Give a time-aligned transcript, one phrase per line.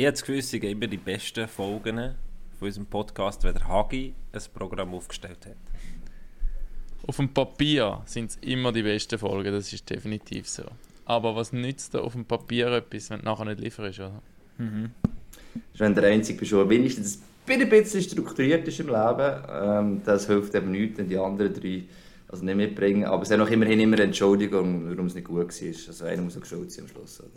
[0.00, 2.14] Ich habe das Gefühl, es sind immer die besten Folgen
[2.58, 5.56] von unserem Podcast, wenn der Hagi ein Programm aufgestellt hat.
[7.06, 10.62] Auf dem Papier sind es immer die besten Folgen, das ist definitiv so.
[11.04, 14.22] Aber was nützt dir auf dem Papier etwas, wenn du nachher nicht lieferst, oder?
[14.56, 14.92] Mhm.
[15.76, 20.54] Wenn der Einzige bist, der wenigstens ein bisschen strukturiert ist im Leben, ähm, das hilft
[20.54, 21.84] eben nichts, wenn die anderen drei
[22.26, 23.04] also nicht mitbringen.
[23.04, 25.44] Aber es ist auch immerhin immer eine Entschuldigung, warum es nicht gut war.
[25.88, 27.20] Also einer muss auch schuld sein am Schluss.
[27.20, 27.28] Oder?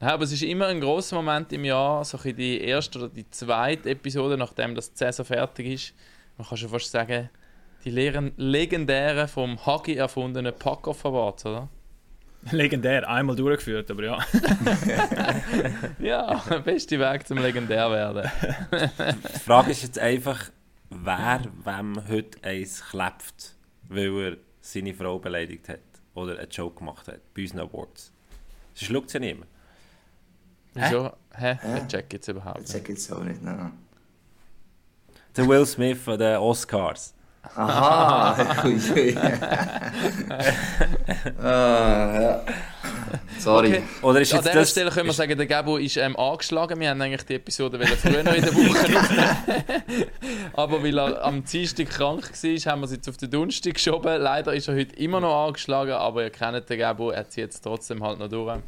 [0.00, 3.28] Ja, aber es ist immer ein großer Moment im Jahr, so die erste oder die
[3.30, 5.94] zweite Episode, nachdem das Saison fertig ist.
[6.38, 7.28] Man kann schon fast sagen,
[7.84, 11.68] die legendären vom Hagi erfundenen Pack-Off Awards, oder?
[12.50, 14.18] Legendär, einmal durchgeführt, aber ja.
[15.98, 18.30] ja, beste Weg zum legendär werden.
[19.34, 20.50] Die Frage ist jetzt einfach,
[20.88, 23.54] wer wem heute eins klebt,
[23.90, 25.80] weil er seine Frau beleidigt hat
[26.14, 28.14] oder einen Joke gemacht hat bei unseren Awards.
[28.72, 29.46] Sie schluckt ja niemand.
[30.74, 31.10] Wieso?
[31.34, 31.58] Hä?
[31.60, 31.78] Hä?
[31.78, 32.68] Ich check jetzt überhaupt nicht.
[32.68, 33.72] Ich check jetzt auch nicht, nein.
[35.36, 37.14] Der Will Smith von den Oscars.
[37.56, 38.36] Aha,
[41.42, 42.42] ah, ja.
[43.38, 43.68] Sorry.
[43.68, 43.82] Okay.
[44.02, 46.78] Oder ist An dieser das, Stelle können wir sagen, der Gabo ist ähm, angeschlagen.
[46.78, 50.04] Wir haben eigentlich die Episode früher in der Woche aufnehmen.
[50.52, 54.20] Aber weil er am Dienstag krank war, haben wir sie jetzt auf den Donnerstag geschoben.
[54.20, 57.62] Leider ist er heute immer noch angeschlagen, aber ihr kennt den Gabo, er zieht jetzt
[57.62, 58.58] trotzdem halt noch durch.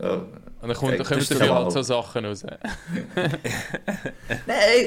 [0.00, 0.14] Ja.
[0.60, 2.44] Und dann, kommt, kommen dafür halt so Sachen raus.
[2.44, 2.58] Nein,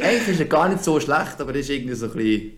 [0.03, 2.51] eigentlich ist er gar nicht so schlecht, aber das ist irgendwie so ein bisschen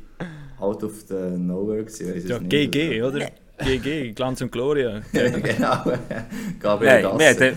[0.60, 1.84] out of the nowhere.
[1.84, 3.18] Gewesen, ja, GG, oder?
[3.18, 3.30] oder?
[3.64, 5.02] GG, Glanz und Gloria.
[5.12, 5.84] genau,
[6.60, 7.40] Gabriel Gasse.
[7.40, 7.56] Hey,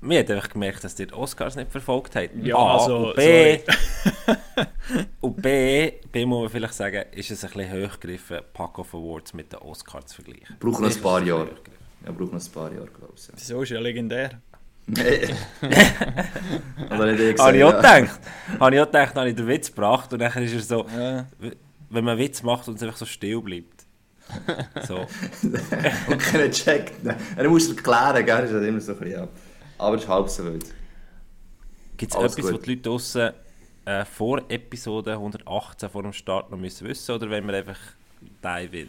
[0.00, 2.44] wir haben einfach gemerkt, dass die Oscars nicht verfolgt haben.
[2.44, 3.58] Ja, A, also, und B,
[5.20, 9.32] und B, B muss man vielleicht sagen, ist es ein bisschen hochgegriffen, Pack of Awards
[9.32, 10.56] mit den Oscars zu vergleichen.
[10.60, 11.48] Braucht noch ein paar Jahre.
[12.04, 13.26] Ja, braucht noch ein paar Jahre, glaube ich.
[13.26, 13.34] Ja.
[13.36, 14.40] Wieso ist ja legendär?
[14.86, 15.34] Nein.
[15.62, 18.20] Ich Habe ich auch gedacht.
[18.60, 21.26] Habe ich auch gedacht, habe ich den Witz gebracht und dann ist er so, ja.
[21.88, 23.84] wenn man einen Witz macht und es einfach so still bleibt.
[24.86, 25.06] So.
[26.08, 26.94] und keiner checkt.
[27.36, 28.44] Er muss es erklären, gell?
[28.44, 29.28] Ist immer so ein bisschen, ja.
[29.76, 30.64] Aber es ist halb so wild.
[31.96, 32.54] Gibt es etwas, gut.
[32.54, 33.30] was die Leute draussen
[33.84, 37.78] äh, vor Episode 118, vor dem Start noch müssen wissen oder wenn man einfach
[38.42, 38.88] dive will?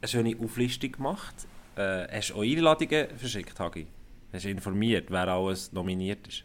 [0.00, 1.34] eine schöne Auflistung gemacht.
[1.76, 3.86] Äh, hast du auch Einladungen verschickt, Hagi?
[4.32, 6.44] Hast du informiert, wer alles nominiert ist?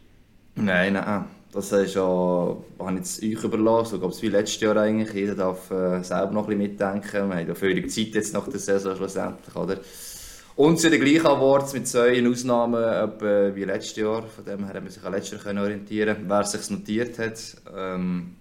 [0.56, 1.24] Nein, nein.
[1.52, 5.12] Das ist ja, habe ich euch überlassen, so glaube wie letztes Jahr eigentlich.
[5.12, 7.28] Jeder darf äh, selber noch ein bisschen mitdenken.
[7.28, 9.78] Wir haben ja völlig Zeit jetzt nach der Saison schlussendlich, oder?
[10.56, 14.22] Und zu den gleichen Awards mit zwei Ausnahmen etwa wie letztes Jahr.
[14.22, 17.56] Von dem her haben wir sich auch letztes Jahr orientieren wer sich notiert hat.
[17.76, 18.36] Ähm,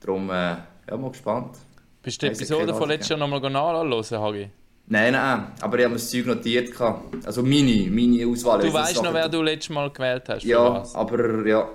[0.00, 0.56] darum, äh,
[0.88, 1.56] ja, mal gespannt.
[2.02, 4.50] Bist du die Episode von letztes Jahr nochmal nachhören, Hagi?
[4.86, 6.72] Nein, nein, aber ich habe das Zeug notiert.
[7.24, 8.60] Also meine, meine Auswahl.
[8.60, 10.42] Du weißt noch, wer du letztes Mal gewählt hast?
[10.42, 11.68] Ja, aber, ja,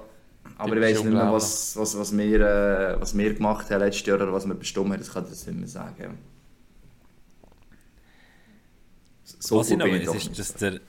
[0.57, 4.05] aber ich weiß nicht mehr, was, was, was, wir, äh, was wir gemacht haben letztes
[4.05, 4.99] Jahr oder was wir bestimmt haben.
[4.99, 6.17] Das kann ich jetzt nicht mehr sagen.
[9.23, 10.79] So was ich noch weiß, ist, dass der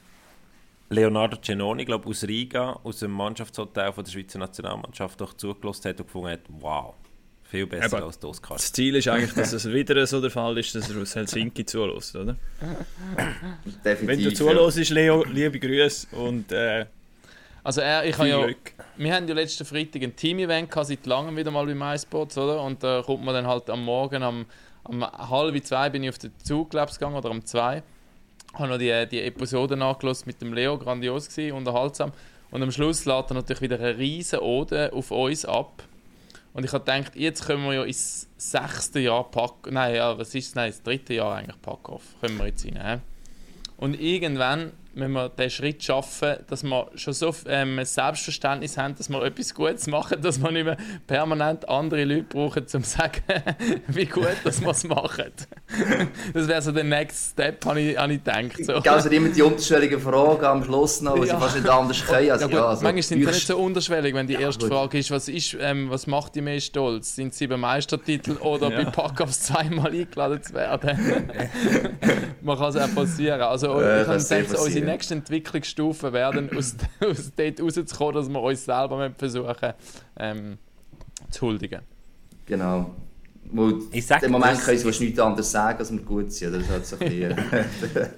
[0.89, 6.01] Leonardo Cenoni, glaube aus Riga, aus dem Mannschaftshotel von der Schweizer Nationalmannschaft, doch zugelassen hat
[6.01, 6.95] und gefunden hat, wow,
[7.49, 8.63] viel besser Eben, als die Oscars.
[8.63, 11.65] Das Ziel ist eigentlich, dass es wieder so der Fall ist, dass er aus Helsinki
[11.65, 12.37] zulässt, oder?
[13.85, 14.07] Definitiv.
[14.07, 16.87] Wenn du zulässt, Leo, liebe Grüße und äh,
[17.63, 18.47] also er, ich habe ja,
[18.97, 22.63] wir haben ja letzten Freitag ein Team-Event seit langem wieder mal bei MySports, oder?
[22.63, 24.47] Und da kommt man dann halt am Morgen um,
[24.85, 27.83] um halb zwei bin ich auf den Zug, gegangen, oder um zwei.
[28.55, 32.13] Habe noch die, die Episode nachgelassen mit dem Leo, grandios gewesen, unterhaltsam.
[32.53, 35.83] Und am Schluss lädt er natürlich wieder eine riesen Ode auf uns ab
[36.57, 39.75] und ich habe gedacht, jetzt können wir ja ins sechste Jahr packen.
[39.75, 40.55] Nein, ja, was ist es?
[40.55, 42.03] Nein, das dritte Jahr eigentlich Pack-Off.
[42.23, 43.03] Können wir jetzt rein.
[43.77, 49.11] Und irgendwann wenn wir den Schritt schaffen, dass wir schon so ähm, Selbstverständnis haben, dass
[49.11, 53.21] wir etwas Gutes machen, dass wir nicht mehr permanent andere Leute brauchen, um zu sagen,
[53.89, 55.33] wie gut dass wir es machen.
[56.33, 58.65] das wäre so der Next Step, habe ich, hab ich gedacht.
[58.65, 58.75] So.
[58.75, 61.39] Also immer die unterschwelligen Fragen am Schluss noch, die ja.
[61.39, 62.31] fast nicht anders können.
[62.31, 64.75] Also, ja, ja, also, manchmal sind sie nicht so unterschwellig, wenn die ja, erste gut.
[64.75, 67.17] Frage ist, was, ist ähm, was macht die mehr stolz?
[67.17, 70.99] Sind sie beim Meistertitel oder bei Packoffs zweimal eingeladen zu werden?
[72.41, 73.43] Man kann es auch passieren.
[73.43, 78.65] Also, äh, ich habe unsere nächste Entwicklungsstufe werden, aus, aus dort rauszukommen, dass wir uns
[78.65, 79.73] selber versuchen
[80.19, 80.59] ähm,
[81.31, 81.81] zu huldigen.
[82.47, 82.91] Genau.
[83.53, 86.53] Weil ich sag, im Moment können sie nichts anderes sagen, als wir gut sind.
[86.53, 87.37] Das ist halt so ein bisschen,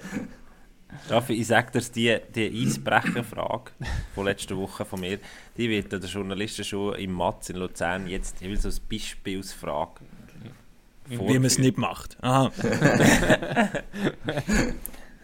[1.10, 3.72] Raffi, ich sage dir, die, die Eisbrecherfrage
[4.14, 5.18] von letzter Woche von mir,
[5.56, 10.00] die wird der Journalisten schon im Matz in Luzern jetzt, ich will so eine Beispielsfrage
[11.06, 12.16] Wie man es nicht macht.
[12.22, 12.50] Aha.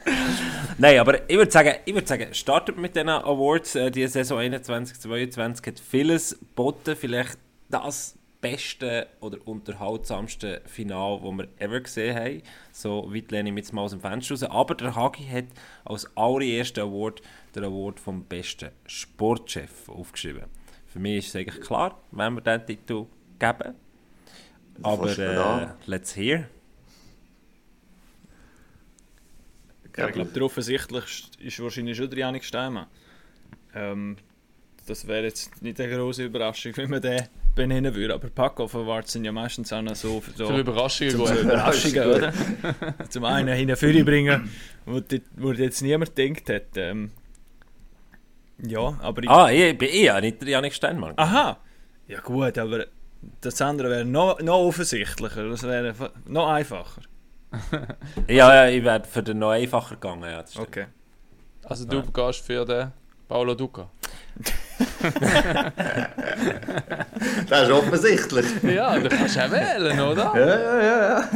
[0.79, 3.75] Nein, aber ich würde sagen, ich sagen, startet mit diesen Awards.
[3.75, 6.97] Äh, die Saison 21-22 hat vieles geboten.
[6.97, 12.43] Vielleicht das beste oder unterhaltsamste Final, das wir ever gesehen haben.
[12.73, 14.43] So weit lehne ich mich jetzt mal aus dem Fenster raus.
[14.43, 15.47] Aber der Hagi hat
[15.85, 17.23] als allerersten Award
[17.55, 20.45] den Award vom besten Sportchef aufgeschrieben.
[20.87, 23.07] Für mich ist es eigentlich klar, wenn wir diesen Titel
[23.39, 23.75] geben.
[24.83, 26.49] Aber äh, let's hear.
[29.97, 32.87] Ja, ich glaube, der offensichtlichste ist wahrscheinlich schon der Janik Steinmann.
[33.75, 34.17] Ähm,
[34.87, 37.23] das wäre jetzt nicht eine große Überraschung, wenn man den
[37.55, 38.15] benennen würde.
[38.15, 42.07] Aber Pack-Off Awards sind ja meistens auch noch so, so für Überraschungen, zum, so Überraschungen
[42.07, 42.33] oder?
[43.09, 44.51] zum einen hinten bringen,
[44.85, 45.01] wo,
[45.37, 46.77] wo jetzt niemand gedacht hat.
[46.77, 47.13] Ähm,
[48.67, 51.15] ja, aber ich, Ah, ich bin eher nicht der Janik Steinmann.
[51.17, 51.59] Aha!
[52.09, 52.87] Ja gut, aber
[53.41, 55.95] das andere wäre noch, noch offensichtlicher, das wäre
[56.27, 57.03] noch einfacher.
[58.29, 60.45] ja, ja, ich wäre für den noch einfacher gegangen, ja.
[60.59, 60.87] okay.
[61.65, 62.05] Also du ja.
[62.13, 62.93] gehst für den
[63.29, 63.89] Paolo Duca?
[67.49, 68.47] das ist offensichtlich.
[68.63, 70.33] Ja, du kannst auch wählen, oder?
[70.35, 71.21] Ja, ja, ja.
[71.21, 71.29] ja.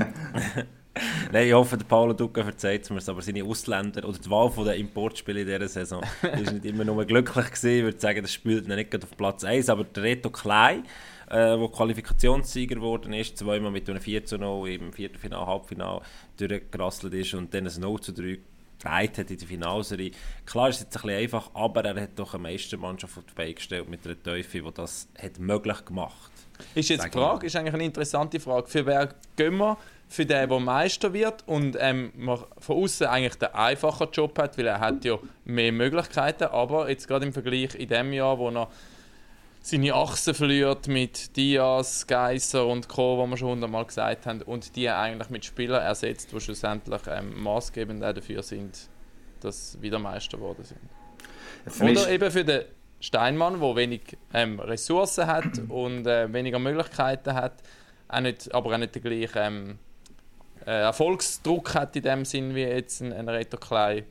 [1.32, 4.50] Nein, ich hoffe, der Paolo Duca verzeiht es mir, aber seine Ausländer oder die Wahl
[4.64, 6.02] der Importspiele in dieser Saison
[6.40, 7.78] ist nicht immer nur glücklich gewesen.
[7.78, 10.84] Ich würde sagen, das spielt nicht auf Platz 1, aber der Reto Klein,
[11.30, 16.02] äh, der Qualifikationssieger geworden ist, zweimal mit einem 4 zu 0 im Viertelfinale, Halbfinale
[16.36, 18.38] durchgerasselt ist und dann ein 0 zu 3
[18.78, 20.12] geleitet hat in der Finalserie.
[20.46, 23.34] Klar ist es jetzt ein bisschen einfach, aber er hat doch eine Meistermannschaft auf die
[23.34, 26.30] Beine gestellt mit einer Teufel, die das hat möglich gemacht
[26.75, 28.69] Ist jetzt die Frage, ist eigentlich eine interessante Frage.
[28.69, 29.76] Für wer gehen wir?
[30.10, 34.56] Für den, der Meister wird und ähm, man von außen eigentlich den einfachen Job hat,
[34.56, 38.48] weil er hat ja mehr Möglichkeiten, aber jetzt gerade im Vergleich in dem Jahr, wo
[38.48, 38.69] er
[39.68, 44.74] seine Achse verliert mit Diaz, Geisser und Co., was wir schon hundertmal gesagt haben, und
[44.76, 48.88] die eigentlich mit Spielern ersetzt, die schlussendlich ähm, maßgebend dafür sind,
[49.40, 50.80] dass sie wieder Meister geworden sind.
[51.66, 52.64] Für Oder eben für den
[53.00, 57.62] Steinmann, der wenig ähm, Ressourcen hat und äh, weniger Möglichkeiten hat,
[58.08, 59.78] auch nicht, aber auch nicht den gleichen ähm,
[60.66, 64.04] äh, Erfolgsdruck hat in dem Sinn wie jetzt ein, ein Reto Klein.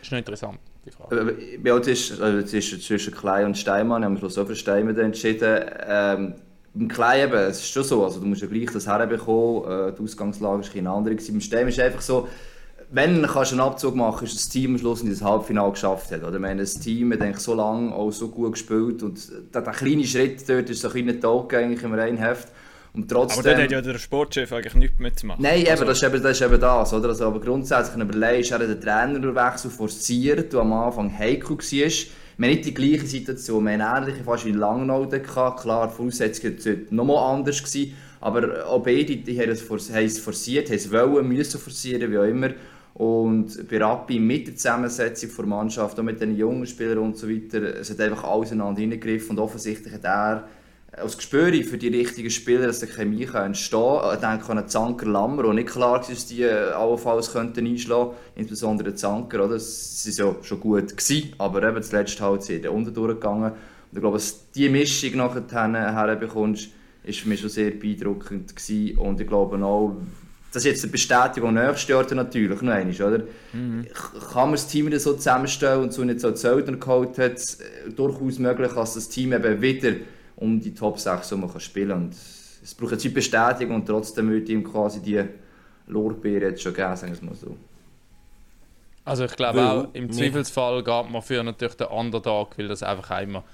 [0.00, 1.36] Ist noch interessant die Frage.
[1.62, 5.64] Bei uns ist, also ist zwischen Klein und Steinmann, haben wir so für Steinmann entschieden.
[5.86, 6.34] Ähm,
[6.74, 9.92] beim Klein eben, es ist schon so, also du musst ja gleich das herbekommen, äh,
[9.92, 11.14] die Ausgangslage war eine andere.
[11.14, 12.28] Beim Steinmann ist einfach so,
[12.92, 16.22] wenn du einen Abzug machen ist das Team am Schluss in das Halbfinale geschafft hat.
[16.24, 16.38] Oder?
[16.38, 19.18] meine, das Team hat eigentlich so lange auch so gut gespielt und
[19.54, 22.48] der, der kleine Schritt dort ist so ein kleiner Tag eigentlich im Reinheft.
[22.94, 25.42] Und trotzdem, aber dort hat ja der Sportchef eigentlich nichts mitzumachen.
[25.42, 25.82] Nein, also.
[25.82, 26.92] eben, das, ist eben, das ist eben das.
[26.92, 27.08] Oder?
[27.08, 31.56] Also, aber grundsätzlich, wenn du überlegst, er hat den Trainerwechsel forciert, der am Anfang heikel
[31.56, 31.90] war.
[32.38, 35.60] Wir haben nicht die gleiche Situation, wir haben ähnliche fast wie Langnau gehabt.
[35.60, 40.76] Klar, die Voraussetzungen waren nochmal anders, gewesen, aber auch beide die haben es forciert, haben
[40.76, 42.50] es wollen, müssen forcieren, wie auch immer.
[42.94, 47.28] Und bei Rappi mit der Zusammensetzung der Mannschaft, auch mit den jungen Spielern und so
[47.28, 50.48] weiter, es hat einfach alles ineinander hineingegriffen und offensichtlich hat er
[50.92, 54.14] als Gespür für die richtigen Spieler, dass eine Chemie entstehen kann.
[54.14, 58.10] Ich denke an einen Zanker Lammer, wo nicht klar war, dass die allenfalls könnten einschlagen
[58.10, 58.40] könnten.
[58.40, 59.58] Insbesondere der Zanker, oder?
[59.58, 63.52] Sie waren ja schon gut, gewesen, aber eben zuletzt halt sie unten durchgegangen.
[63.52, 66.68] Und ich glaube, dass diese Mischung nachher herbekommst,
[67.04, 68.98] ist für mich schon sehr beeindruckend gewesen.
[68.98, 69.96] Und ich glaube auch,
[70.52, 73.24] das ist jetzt eine Bestätigung nächstes Jahr natürlich noch einmal, oder?
[73.54, 73.86] Mhm.
[74.30, 77.40] Kann man das Team wieder so zusammenstellen und so nicht so Zeltner geholt hat,
[77.96, 79.92] durchaus möglich, dass das Team eben wieder
[80.42, 82.10] um die Top 6 so man kann spielen kann.
[82.62, 85.22] Es braucht eine Bestätigung und trotzdem würde ihm quasi die
[85.86, 87.56] Lorbeere jetzt schon geben, sagen wir mal so.
[89.04, 93.20] Also ich glaube auch, im Zweifelsfall geht man für natürlich den Underdog, weil das einfach
[93.20, 93.44] immer ein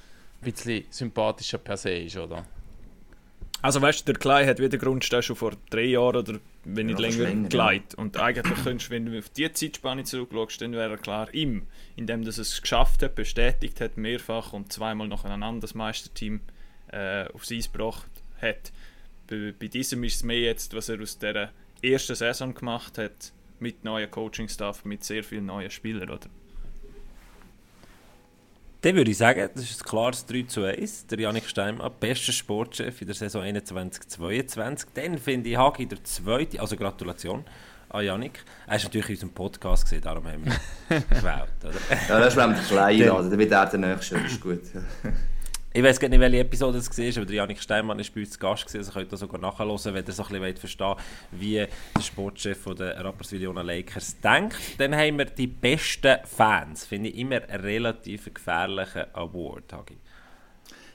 [0.53, 2.45] bisschen sympathischer per se ist, oder?
[3.61, 7.01] Also weißt du, der Klein hat wieder Grundstein schon vor drei Jahren oder wenn nicht
[7.01, 7.95] ja, länger geleitet.
[7.97, 11.63] Und eigentlich könntest du, wenn du auf diese Zeitspanne zurückschaust, dann wäre klar, ihm,
[11.97, 16.41] indem er es geschafft hat, bestätigt hat, mehrfach und zweimal nacheinander das Meisterteam
[16.93, 18.73] äh, aufs Eis gebracht hat.
[19.29, 21.51] Bei, bei diesem ist es mehr jetzt, was er aus der
[21.83, 26.29] ersten Saison gemacht hat, mit neuen Coaching-Staff, mit sehr vielen neuen Spielern, oder?
[28.83, 31.09] Dann würde ich sagen, das ist ein klares 3 zu 1.
[31.09, 34.87] Der Janik Steinmann, bester Sportchef in der Saison 21-22.
[34.95, 37.45] Dann finde ich Hagi der zweite, also Gratulation,
[37.89, 38.45] an Janik.
[38.69, 41.49] Er ist natürlich in unserem Podcast gesehen, darum haben wir gewählt.
[41.65, 41.73] Oder?
[42.09, 44.63] Ja, das ist wenn wir klein laden, dann wird er der Nächste, das ist gut.
[45.79, 48.39] Ich weiß gar nicht, welche Episode es war, aber Janik Steinmann war bei uns zu
[48.41, 50.95] Gast, gewesen, also könnt ihr sogar nachhören, wenn ihr so ein bisschen verstehen
[51.31, 54.57] wie der Sportchef der Rapperswil-Jona Lakers denkt.
[54.79, 56.85] Dann haben wir die besten Fans.
[56.85, 59.99] Finde ich immer einen relativ gefährlichen Award, Hagi.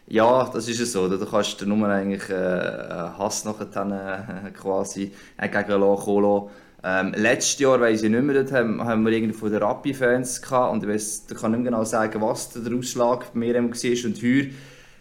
[0.07, 1.07] Ja, das ist es so.
[1.07, 6.51] Du kannst dir nur eigentlich äh, Hass nachher äh, quasi gegen Locolo.
[6.83, 10.73] Ähm, letztes Jahr, weiß ich nicht mehr, haben, haben wir irgendwie von den Rappi-Fans gehabt
[10.73, 13.61] und ich weiss, ich kann nicht mehr genau sagen, was der Ausschlag bei mir war
[13.61, 14.43] und heuer.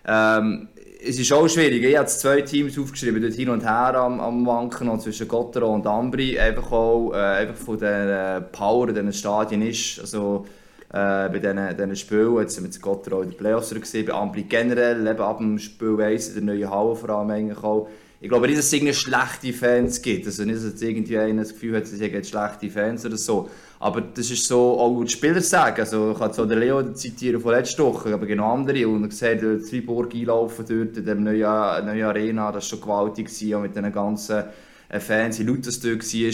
[0.06, 0.68] Ähm,
[1.04, 1.82] es ist auch schwierig.
[1.82, 5.72] Ich habe zwei Teams aufgeschrieben, dort hin und her am, am Wanken und zwischen Gottero
[5.74, 9.98] und Ambri, einfach auch äh, einfach von der Power in diesen Stadien ist.
[10.00, 10.46] Also,
[10.90, 15.20] äh, bei diesen, Spielen, jetzt zu Gottero in den Playoffs gesehen, bei Ambri generell, eben
[15.20, 17.88] ab dem Spiel 1 in der neuen Halle vor allem eigentlich auch.
[18.20, 20.26] Ich glaube nicht, dass es schlechte Fans gibt.
[20.26, 23.50] Also nicht, dass irgendwie einer das Gefühl hat, es gibt schlechte Fans oder so.
[23.82, 25.80] Aber das ist so, auch die Spieler sagen.
[25.80, 28.86] Also ich kann so den Leo zitieren von letzter Woche, aber genau andere.
[28.86, 32.52] Und ich sehe dort Freiburg einlaufen dort in der neuen, neuen Arena.
[32.52, 34.44] Das war schon gewaltig gewesen, mit den ganzen
[34.88, 36.26] äh, Fans, wie laut das dort war.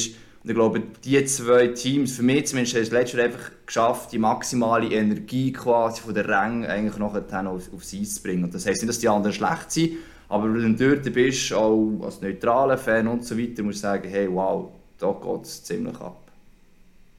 [0.44, 4.12] Und ich glaube, die zwei Teams, für mich zumindest, haben es letztes Jahr einfach geschafft,
[4.12, 8.44] die maximale Energie quasi von der Rang eigentlich nachher auf, aufs Eis zu bringen.
[8.44, 9.92] Und das heisst nicht, dass die anderen schlecht sind,
[10.28, 14.06] aber wenn du dort bist, auch als neutraler Fan und so weiter, musst du sagen,
[14.06, 16.27] hey, wow, da geht es ziemlich ab.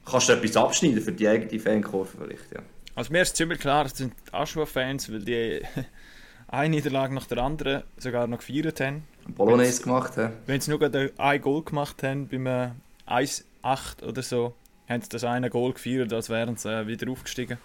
[0.10, 2.62] Kannst du etwas abschneiden für die eigene Fankurve vielleicht, ja.
[2.96, 5.62] Also mir ist ziemlich klar, es sind Aschua-Fans, weil die
[6.48, 9.04] eine Niederlage nach der anderen sogar noch gefeiert haben.
[9.28, 10.34] Bolognese gemacht haben.
[10.48, 10.82] Wenn sie nur
[11.18, 12.74] ein Goal gemacht haben, beim
[13.08, 14.54] 1-8 oder so,
[14.88, 17.58] haben sie das eine Goal gefeiert, als wären sie äh, wieder aufgestiegen.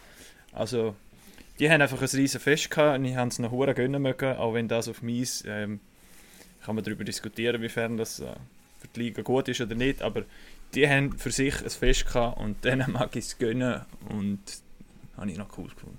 [0.53, 0.95] Also
[1.59, 4.37] die haben einfach ein riesen Fest gehabt und ich habe es noch hure gönnen mögen,
[4.37, 5.81] auch wenn das auf mies ähm,
[6.65, 8.27] kann man darüber diskutieren, wiefern das äh,
[8.79, 10.25] für die Liga gut ist oder nicht, aber
[10.75, 14.41] die haben für sich ein Fest gehabt und denen mag ich es gönnen und
[15.17, 15.99] habe ich noch cool gefunden.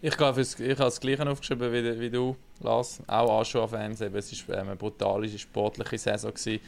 [0.00, 0.44] Ich, ich habe
[0.76, 3.00] das Gleiche aufgeschrieben wie, wie du, Lars.
[3.08, 4.00] Auch Aschua-Fans.
[4.00, 6.32] Es war eine brutale sportliche Saison.
[6.32, 6.60] Gewesen.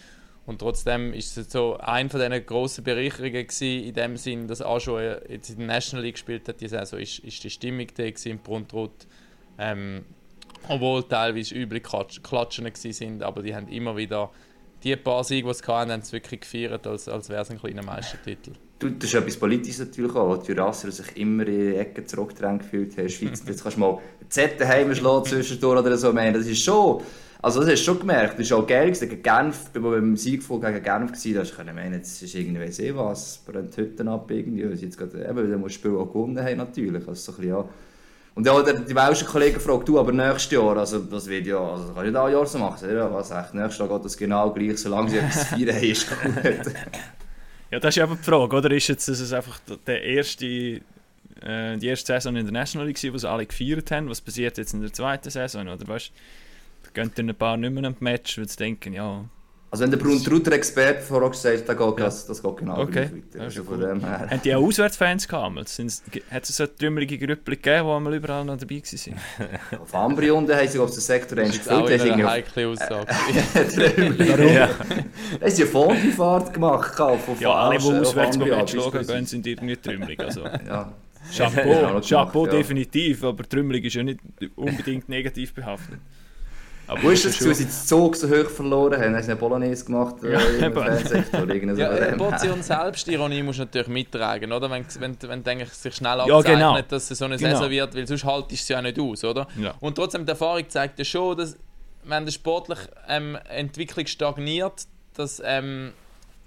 [0.47, 4.65] Und trotzdem ist es so eine von diesen grossen Bereicherungen gewesen, in dem Sinn, dass
[4.83, 8.03] schon jetzt in der National League gespielt hat, diese Saison ist, ist die Stimmung da
[8.03, 9.07] im Bruntrot.
[9.59, 10.05] Ähm,
[10.69, 14.31] obwohl teilweise übel Klatschen sind, aber die haben immer wieder
[14.83, 17.59] die paar Siege, die sie hatten, haben sie wirklich gefeiert, als, als wäre es ein
[17.59, 18.53] kleiner Meistertitel.
[18.79, 22.05] Du, das ist etwas Politisches natürlich auch, weil die Jurassier sich immer in die Ecke
[22.05, 23.09] zurückgedrängt gefühlt haben.
[23.09, 26.13] Schweiz, jetzt kannst du mal Z heimschlagen zwischendurch oder so.
[26.13, 27.03] das ist schon
[27.43, 30.83] also das hast du schon gemerkt, das war auch geil, gegen Genf, beim Siegfall gegen
[30.83, 34.31] Genf, war, da hast du meinen, jetzt ist irgendwie, weiss ich was, brennt Hütten ab
[34.31, 37.37] irgendwie, weil jetzt gerade, eben, dann das Spiel auch gewonnen haben natürlich, also so ein
[37.37, 37.69] bisschen, ja.
[38.41, 41.59] Und ja, der, die welschen Kollegen fragt, du, aber nächstes Jahr, also das wird ja,
[41.59, 44.17] also das kann ich ein Jahr so machen, ja, was echt, nächstes Jahr geht das
[44.17, 46.73] genau gleich, solange sie etwas feiern ist gut.
[47.71, 50.81] ja, das ist eben die Frage, oder, ist jetzt das einfach der erste äh,
[51.77, 54.09] die erste Saison in der National League, die sie alle gefeiert haben.
[54.09, 55.69] Was passiert jetzt in der zweiten Saison?
[55.69, 56.11] Oder weißt,
[56.95, 59.23] gehen dann ein paar nicht mehr ins Match, weil sie denken, ja...
[59.73, 63.09] Also wenn der Brun Trutter Experte vorher gesagt hat, geht das, das geht genau okay.
[63.13, 63.45] weiter.
[63.45, 64.29] Also von dem her.
[64.29, 65.57] Haben die auch Auswärtsfans gehabt?
[66.31, 69.81] Hat es so trümmerige Grüppel gegeben, die einmal überall noch dabei waren?
[69.81, 73.07] Auf Ambrionde haben sie auf den Sektor Das ist eine heikle Aussage.
[73.07, 74.55] Warum?
[74.55, 74.69] Ja.
[75.41, 77.01] Haben sie eine Fondifahrt gemacht?
[77.01, 78.37] Auf ja, alle, die auswärts
[78.73, 80.19] schauen gehen, sind irgendwie trümmerig.
[80.21, 80.45] Also.
[80.47, 80.93] ja.
[81.33, 84.19] Chapeau, Chapeau definitiv, aber trümmelig ist ja nicht
[84.57, 85.99] unbedingt negativ behaftet.
[86.91, 89.15] Aber Wo ist das, dass sie den Zug so hoch verloren haben?
[89.15, 91.55] Haben sie eine Bolognese gemacht äh, ja, im Fernsehsektor?
[91.79, 94.69] ja, eine Portion Selbstironie musst du natürlich mittragen, oder?
[94.69, 96.83] Wenn, wenn, wenn du sich schnell abzeichnet, ja, genau.
[96.83, 97.51] dass es so eine genau.
[97.51, 99.47] Saison wird, weil sonst haltest du sie ja nicht aus, oder?
[99.57, 99.75] Ja.
[99.79, 101.57] Und trotzdem, die Erfahrung zeigt ja schon, dass
[102.03, 105.93] wenn die sportliche ähm, Entwicklung stagniert, dass ähm,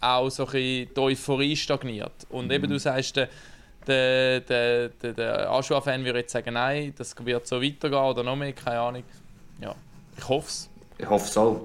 [0.01, 2.27] auch so ein die Euphorie stagniert.
[2.29, 2.51] Und mhm.
[2.51, 3.29] eben, du sagst, der,
[3.87, 8.35] der, der, der, der Aschua-Fan würde jetzt sagen, nein, das wird so weitergehen oder noch
[8.35, 9.03] mehr, keine Ahnung.
[9.61, 9.73] Ja.
[10.17, 10.69] Ich hoffe es.
[10.97, 11.61] Ich hoffe es auch.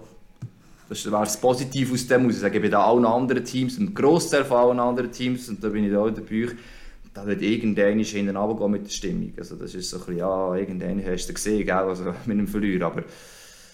[0.89, 2.63] Das wäre das Positive aus dem, muss ich sagen.
[2.63, 6.01] Bei allen anderen Teams, einem Großteil von allen anderen Teams, und da bin ich da
[6.01, 6.49] auch dabei,
[7.13, 9.33] da wird irgendeiner hinten runtergehen mit der Stimmung.
[9.37, 11.75] Also das ist so ein bisschen, ja, irgendeiner hast du gesehen, gell?
[11.75, 12.87] Also mit einem Verlierer.
[12.87, 13.05] Aber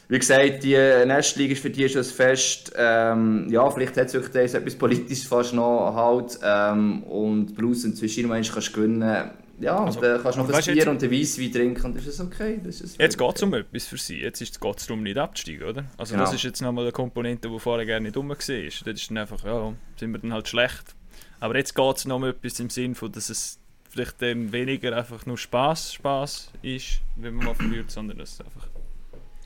[0.09, 2.73] wie gesagt, die Nestliga ist für die schon ein Fest.
[2.76, 6.38] Ähm, ja, vielleicht hat es wirklich etwas Politisches fast noch halt.
[6.43, 10.90] Ähm, und Blues inzwischen kannst du gewinnen ja, also, dann kannst du noch ein Bier
[10.90, 12.61] und ein Weisswein trinken und ist okay.
[12.62, 14.20] Das ist jetzt geht es um etwas für sie.
[14.20, 15.84] Jetzt geht es darum, nicht abzusteigen, oder?
[15.96, 16.25] Also genau.
[16.25, 18.37] das ist jetzt nochmal eine Komponente, die vorher gerne nicht rum war.
[18.37, 20.94] Das ist dann einfach, ja, sind wir dann halt schlecht.
[21.40, 23.58] Aber jetzt geht es noch um etwas im Sinn von, dass es
[23.88, 28.40] vielleicht dann weniger einfach nur Spaß Spaß ist, wenn man mal verliert, sondern dass es
[28.40, 28.74] einfach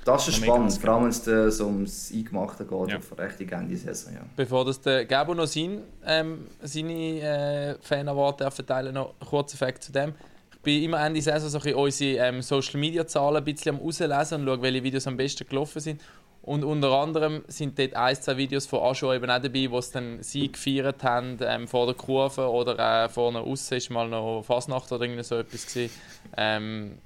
[0.08, 2.96] Das ist spannend, vor allem wenn es so ums Eingemachte geht, ja.
[2.96, 4.14] auf rechte Ende Saison.
[4.14, 4.20] Ja.
[4.36, 9.84] Bevor das der Gabo noch sein, ähm, seine äh, Fan-Award verteilen noch ein kurzer Fakt
[9.84, 10.14] zu dem.
[10.50, 14.46] Ich bin immer Ende Saison so ein unsere ähm, Social-Media-Zahlen ein bisschen am auslesen und
[14.46, 16.00] schaue, welche Videos am besten gelaufen sind.
[16.40, 19.92] Und unter anderem sind dort ein, zwei Videos von Ajo eben auch dabei, wo sie
[19.92, 24.42] dann sie gefeiert haben ähm, vor der Kurve oder äh, vorne außen ist mal noch
[24.42, 25.92] Fasnacht oder irgend so etwas gewesen.
[26.34, 26.98] Ähm,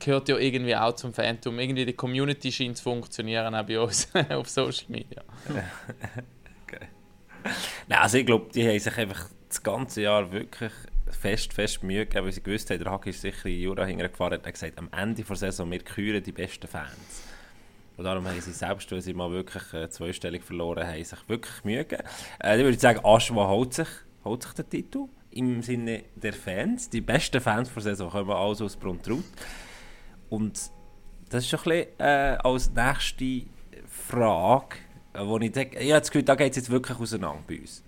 [0.00, 1.58] gehört ja irgendwie auch zum Phantom.
[1.58, 5.22] Irgendwie die Community scheint zu funktionieren auch bei uns auf Social Media.
[6.66, 6.86] okay.
[7.86, 10.72] Nein, also ich glaube, die haben sich einfach das ganze Jahr wirklich
[11.10, 14.38] fest, fest Mühe gegeben, weil sie gewusst haben, der Hack ist sicher in Jura hingefahren
[14.38, 17.24] und hat gesagt, am Ende der Saison, wir küren die besten Fans.
[17.96, 21.64] Und darum haben sie selbst, weil sie mal wirklich äh, zweistellig verloren haben, sich wirklich
[21.64, 22.08] Mühe gegeben.
[22.42, 23.88] Äh, ich würde sagen, Aschwa holt sich,
[24.24, 26.88] holt sich den Titel im Sinne der Fans.
[26.88, 29.24] Die besten Fans der Saison kommen also aus Bruntraut.
[30.30, 30.70] Und
[31.28, 33.42] das ist schon ein bisschen äh, als nächste
[33.86, 34.76] Frage,
[35.12, 37.60] äh, wo ich denke, ich habe das Gefühl, da geht es jetzt wirklich auseinander bei
[37.60, 37.82] uns.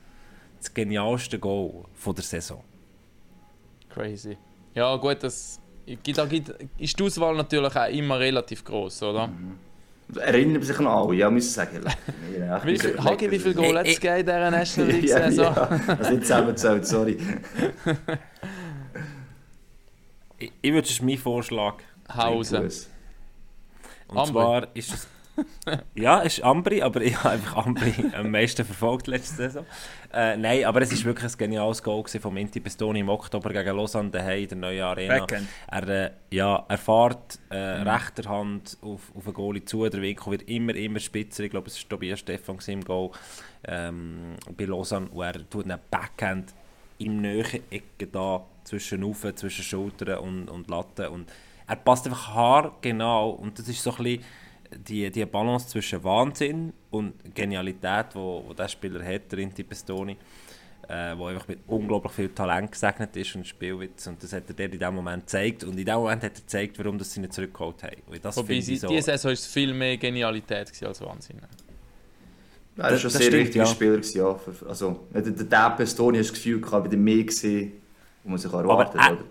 [0.58, 2.62] Das genialste Goal von der Saison.
[3.88, 4.36] Crazy.
[4.74, 6.24] Ja gut, das, da
[6.78, 9.28] ist die Auswahl natürlich auch immer relativ groß, oder?
[9.28, 9.58] Mhm.
[10.18, 11.80] Erinnern sich noch alle, ja, muss ich sagen.
[12.64, 15.44] wie viel, Hagi, wie viel Goal hat es gegeben in dieser National League-Saison?
[15.44, 15.96] ja, ja.
[15.96, 17.18] Also nicht zusammengezählt, sorry.
[20.38, 21.76] ich, ich würde, mein Vorschlag.
[22.14, 22.70] Hause.
[24.08, 24.32] Und Ambri.
[24.32, 25.08] zwar ist es
[25.94, 29.66] ja, es ist Ambri, aber ich habe einfach Ambri am meisten verfolgt letzte Saison.
[30.12, 33.76] Äh, nein, aber es war wirklich ein geniales Goal von Inti Pestoni im Oktober gegen
[33.76, 35.18] Lausanne daheim in der neuen Arena.
[35.20, 35.48] Backend.
[35.70, 37.88] Er, äh, ja, er fährt äh, mhm.
[37.88, 41.44] rechter Hand auf, auf den Goalie zu, der Winkel wird immer, immer spitzer.
[41.44, 43.10] Ich glaube, es war Tobias Stefan im Goal
[43.64, 46.52] ähm, bei Lausanne und er tut einen Backhand
[46.98, 51.30] im Nähe Ecke da zwischen Ufen, zwischen Schultern und, und Latte und
[51.66, 54.24] er passt einfach haargenau und das ist so ein bisschen
[54.74, 60.16] die, die Balance zwischen Wahnsinn und Genialität, wo, wo der Spieler hat, der Inti Pestoni,
[60.88, 64.64] äh, wo einfach mit unglaublich viel Talent gesegnet ist und Spielwitz und das hat er
[64.64, 67.32] in diesem Moment gezeigt und in dem Moment hat er gezeigt, warum das sie nicht
[67.32, 68.02] zurückgeholt haben.
[68.06, 71.40] Und das Wobei sie, so, diese Saison war es viel mehr Genialität als Wahnsinn.
[72.76, 73.70] Ja, er war schon ein sehr stimmt, wichtiger ja.
[73.70, 74.00] Spieler.
[74.14, 74.40] Ja.
[74.66, 77.72] Also, der, der Pestoni hat das Gefühl, habe wieder mehr gesehen,
[78.24, 78.98] wo man sich erwartet.
[78.98, 79.24] Aber, äh,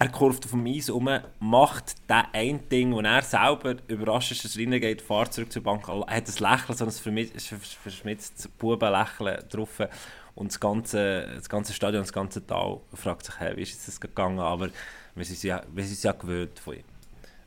[0.00, 1.10] er kurft auf dem Eis um,
[1.40, 6.16] macht das ein Ding, wo er selber überrascht ist, reingeht, fährt zurück zur Bank, er
[6.16, 9.82] hat ein Lächeln, so ein verschmitztes Bubenlächeln drauf
[10.34, 14.00] und das ganze, das ganze Stadion, das ganze Tal fragt sich, hey, wie ist das
[14.00, 14.70] gegangen, aber
[15.14, 16.84] wir sind ja, ja gewöhnt von ihm.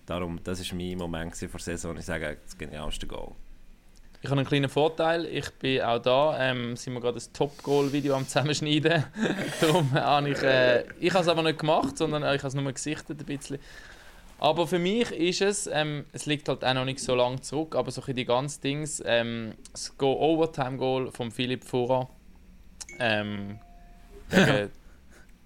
[0.06, 3.32] Darum, das war mein Moment vor der Saison, ich sage, das genialste Goal.
[4.24, 5.26] Ich habe einen kleinen Vorteil.
[5.26, 6.38] Ich bin auch da.
[6.40, 9.04] Ähm, sind wir gerade ein Top-Goal-Video am Zusammenschneiden.
[9.62, 10.42] Darum habe ich.
[10.42, 13.26] Äh, ich habe es aber nicht gemacht, sondern äh, ich habe es nur gesichtet ein
[13.26, 13.60] bisschen.
[14.40, 17.76] Aber für mich ist es, ähm, es liegt halt auch noch nicht so lange zurück,
[17.76, 22.08] aber so die ganzen Dings, ähm, das Go Overtime Goal von Philipp Fura
[23.00, 23.60] ähm,
[24.30, 24.70] gegen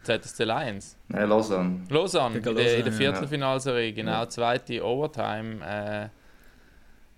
[0.03, 0.97] ZSC Lions.
[1.07, 1.81] Nein, Lausanne.
[1.89, 4.29] Lausanne, in, der, in der Viertelfinalserie, genau, ja.
[4.29, 5.65] zweite Overtime.
[5.65, 6.09] Äh,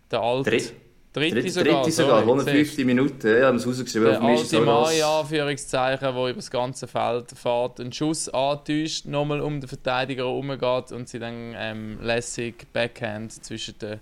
[0.09, 0.51] der alte.
[0.51, 0.88] Dritt.
[1.11, 1.81] Dritte, Dritte sogar.
[1.81, 4.09] Dritte sogar, 150 Minuten, ja, haben es rausgeschrieben.
[4.09, 9.59] Der alte Mai, Anführungszeichen, der über das ganze Feld fährt, einen Schuss antäuscht, nochmal um
[9.59, 13.99] den Verteidiger herumgeht und sie dann ähm, lässig Backhand zwischen den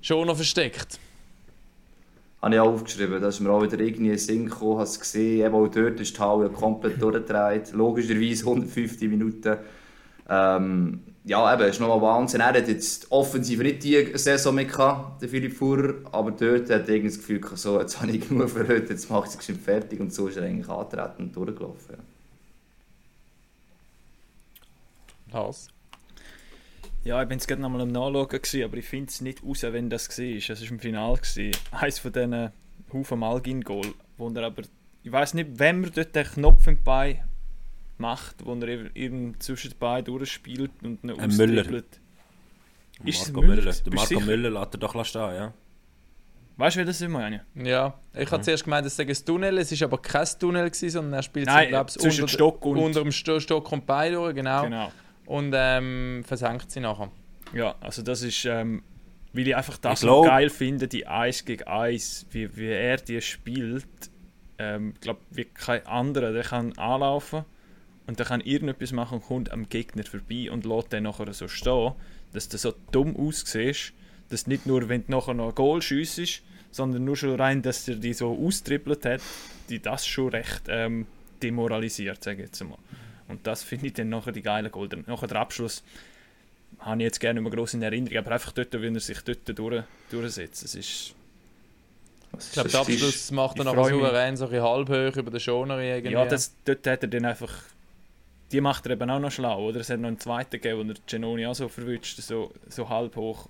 [0.00, 0.98] Schoner versteckt.
[2.40, 5.44] Habe ich auch aufgeschrieben, da ist mir auch wieder irgendwie ein Sinn gekommen, hast gesehen,
[5.44, 9.58] eben auch dort ist die Halle komplett durchgedreht, logischerweise 150 Minuten.
[10.28, 12.40] Ähm, ja, eben, ist nochmal Wahnsinn.
[12.40, 16.88] Er hat jetzt offensiv nicht die Saison mehr gehabt, der Philipp Fuhrer, aber dort hat
[16.88, 19.62] er das Gefühl gehabt, so, jetzt habe ich genug für heute, jetzt macht es bestimmt
[19.62, 21.96] fertig und so ist er eigentlich angetreten und durchgelaufen.
[25.30, 25.68] Was?
[27.04, 29.62] Ja, ich bin jetzt gerade nochmal am Nachschauen, gewesen, aber ich finde es nicht raus,
[29.62, 30.24] wenn das war.
[30.24, 31.16] Es war im Finale.
[31.16, 31.50] Gewesen.
[31.70, 32.50] Eines von diesen
[32.92, 34.62] Haufen Malgin-Goal, wo er aber,
[35.02, 37.22] ich weiß nicht, wenn man dort den Knopf im Bein
[37.98, 41.82] macht, wo er eben zwischen den beiden durchspielt und ihn äh, Müller.
[43.04, 43.62] Ist Marco Müller?
[43.62, 43.72] Müller?
[43.72, 45.52] Der Marco Müller lässt er doch stehen, ja.
[46.56, 47.44] Weißt du, wie das immer meine?
[47.56, 50.90] Ja, ich habe zuerst gemeint, es sei ein Tunnel, es war aber kein Tunnel, gewesen,
[50.90, 52.78] sondern er spielt Nein, so, zwischen unter, Stock und...
[52.78, 54.62] unter dem Stock und Bein durch, genau.
[54.62, 54.92] genau.
[55.26, 57.10] Und ähm, versenkt sie nachher.
[57.52, 58.84] Ja, also das ist, ähm,
[59.32, 62.98] weil ich einfach das ich so geil finde, die 1 gegen 1, wie, wie er
[62.98, 63.86] die spielt.
[64.58, 67.44] Ähm, ich glaube, wie kein anderer, der kann anlaufen
[68.06, 71.48] und dann kann irgendetwas machen und kommt am Gegner vorbei und lässt den nachher so
[71.48, 71.92] stehen,
[72.32, 73.92] dass du so dumm aussiehst,
[74.28, 77.86] dass nicht nur, wenn du nachher noch ein Goal schiessest, sondern nur schon rein, dass
[77.88, 79.20] er die so austrippelt hat,
[79.68, 81.06] die das schon recht ähm,
[81.42, 82.78] demoralisiert, sage ich jetzt mal.
[83.28, 84.88] Und das finde ich dann nachher die geile Goal.
[85.06, 85.82] Nachher der Abschluss,
[86.80, 89.58] habe ich jetzt gerne immer groß in Erinnerung, aber einfach dort, wenn er sich dort
[89.58, 90.64] durch, durchsetzt.
[90.64, 91.14] Es ist
[92.38, 96.14] ich glaube, der Abschluss macht er noch so ein halb hoch über den Schoner irgendwie.
[96.14, 97.52] Ja, das, dort hat er dann einfach...
[98.54, 99.80] Die macht er eben auch noch schlau, oder?
[99.80, 103.16] Es hat noch einen zweiten gegeben, wo er Genoni auch so verwünscht, so, so halb
[103.16, 103.48] hoch,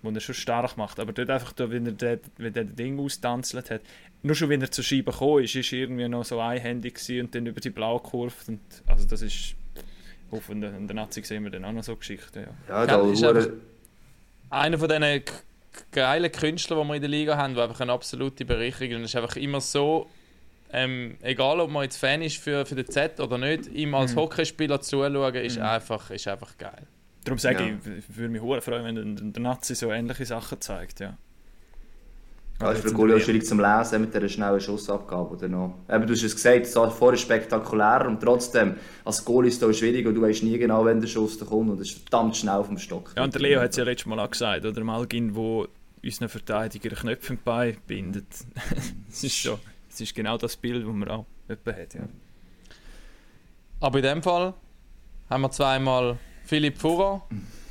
[0.00, 0.98] wo er schon stark macht.
[0.98, 3.82] Aber dort einfach, da, wenn er das wenn der Ding austanzelt hat,
[4.22, 7.34] nur schon wenn er zur Scheibe gekommen ist, ist er irgendwie noch so einhändig und
[7.34, 8.34] dann über die blaue Kurve.
[8.48, 9.54] Und, also das ist...
[10.30, 12.86] Auf in der, in der Nazi sehen wir dann auch noch so Geschichten, ja.
[12.86, 13.50] Ja, da ist
[14.48, 15.22] einer von diesen
[15.90, 19.10] geile Künstler, die wir in der Liga haben, die einfach eine absolute Bereicherung und es
[19.10, 20.08] ist einfach immer so,
[20.72, 24.14] ähm, egal ob man jetzt Fan ist für, für den Z oder nicht, ihm als
[24.14, 24.20] mhm.
[24.20, 25.64] Hockeyspieler zuzuschauen, ist, mhm.
[25.64, 26.86] einfach, ist einfach geil.
[27.24, 27.68] Darum sage ja.
[27.68, 31.16] ich, ich würde mich freuen, wenn der Nazi so ähnliche Sachen zeigt, ja.
[32.60, 35.30] Ja, ist für Goalie auch schwierig zum Lesen mit dieser schnellen Schussabgabe.
[35.34, 35.78] Oder noch.
[35.88, 39.78] Eben, du hast es gesagt, es war vorher spektakulär und trotzdem, als Goalie ist es
[39.78, 42.36] schwierig und du weißt nie genau, wenn der Schuss da kommt und es ist verdammt
[42.36, 43.14] schnell vom Stock.
[43.16, 44.84] Ja, und der Leo hat es ja letztes Mal auch gesagt, oder?
[44.84, 45.68] Malgin, wo
[46.04, 48.26] unseren Verteidiger Knöpfe im Bein bindet.
[49.10, 49.58] Es ist, schon,
[50.00, 51.94] es ist genau das Bild, das man auch hat.
[51.94, 52.00] Ja.
[53.80, 54.54] Aber in dem Fall
[55.28, 57.22] haben wir zweimal Philipp Furrer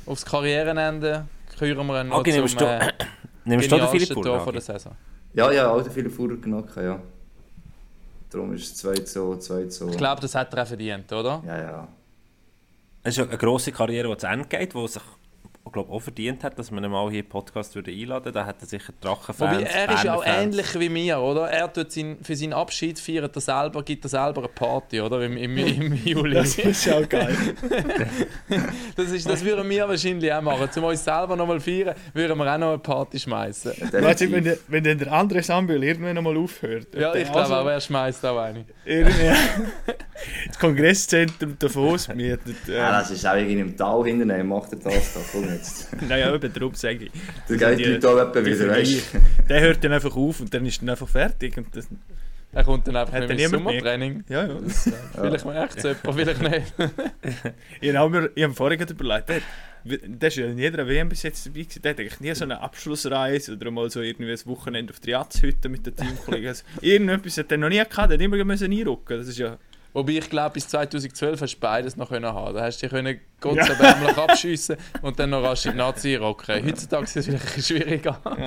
[0.06, 1.26] aufs Karrierenende.
[1.58, 2.66] Küren wir ihn noch okay, zum...
[2.66, 2.92] Äh,
[3.44, 4.40] Nimmst du den Philipp Furrer?
[4.40, 4.94] von der Saison?
[5.34, 7.00] Ja, ja, auch den Philipp Furrer genommen, ja.
[8.30, 9.88] Darum ist es 2 zu 2 zu.
[9.88, 11.42] Ich glaube, das hat er auch verdient, oder?
[11.44, 11.88] Ja, ja.
[13.02, 15.02] Es ist eine grosse Karriere, die zu Ende geht, die sich
[15.72, 18.32] glaube auch verdient hat, dass man ihn mal hier im Podcast würde einladen würde.
[18.32, 19.58] Da hat er sicher Drachenfans.
[19.58, 21.50] Wobei, er ist ja auch ähnlich wie mir, oder?
[21.50, 25.22] Er tut sein, für seinen Abschied feiert er selber, gibt er selber eine Party, oder?
[25.22, 26.34] Im, im, im Juli.
[26.34, 27.36] Das ist auch geil.
[28.96, 30.70] das, ist, das würden wir wahrscheinlich auch machen.
[30.72, 33.72] Zum uns selber nochmal feiern, würden wir auch noch eine Party schmeißen.
[33.92, 36.88] Weißt du, wenn, der, wenn dann der andere Sambül irgendwann nochmal aufhört.
[36.94, 38.64] Ja, ich glaube auch, er schmeißt auch eine.
[40.46, 42.56] das Kongresszentrum Davos mietet.
[42.66, 42.74] Ja.
[42.74, 45.20] ja, das ist auch irgendwie im Tal hinten, macht er das da.
[45.52, 45.88] Jetzt.
[46.08, 47.10] naja, eben darum sage ich.
[47.48, 49.02] Der geht die Leute auch wieder, weißt
[49.48, 51.56] Der hört dann einfach auf und dann ist dann einfach fertig.
[51.56, 51.88] Und das,
[52.52, 54.24] er kommt dann einfach mit dem Sommertraining.
[54.28, 54.54] Ja, ja.
[54.54, 56.40] Das, äh, vielleicht mal echt so jemand, vielleicht
[56.78, 56.94] nicht.
[57.80, 59.40] ich habe mir, ich habe vorher überlegt, der,
[59.84, 61.82] der ist ja in jeder WM bis jetzt dabei gewesen.
[61.82, 65.12] Der hat eigentlich nie so eine Abschlussreise oder mal so irgendwie ein Wochenende auf der
[65.12, 66.48] Jatzhütte mit den Teamkollegen.
[66.48, 69.58] Also, irgendetwas hat er noch nie gehabt, der hat immer einrücken Das ist ja
[69.92, 72.54] Wobei ich glaube, bis 2012 hast du beides noch können haben.
[72.54, 76.14] Da hast du dich Gott sei Dank abschiessen und dann noch rasch in die Nazi
[76.14, 76.64] rocken.
[76.64, 78.20] Heutzutage ist es vielleicht schwieriger.
[78.24, 78.46] Ja.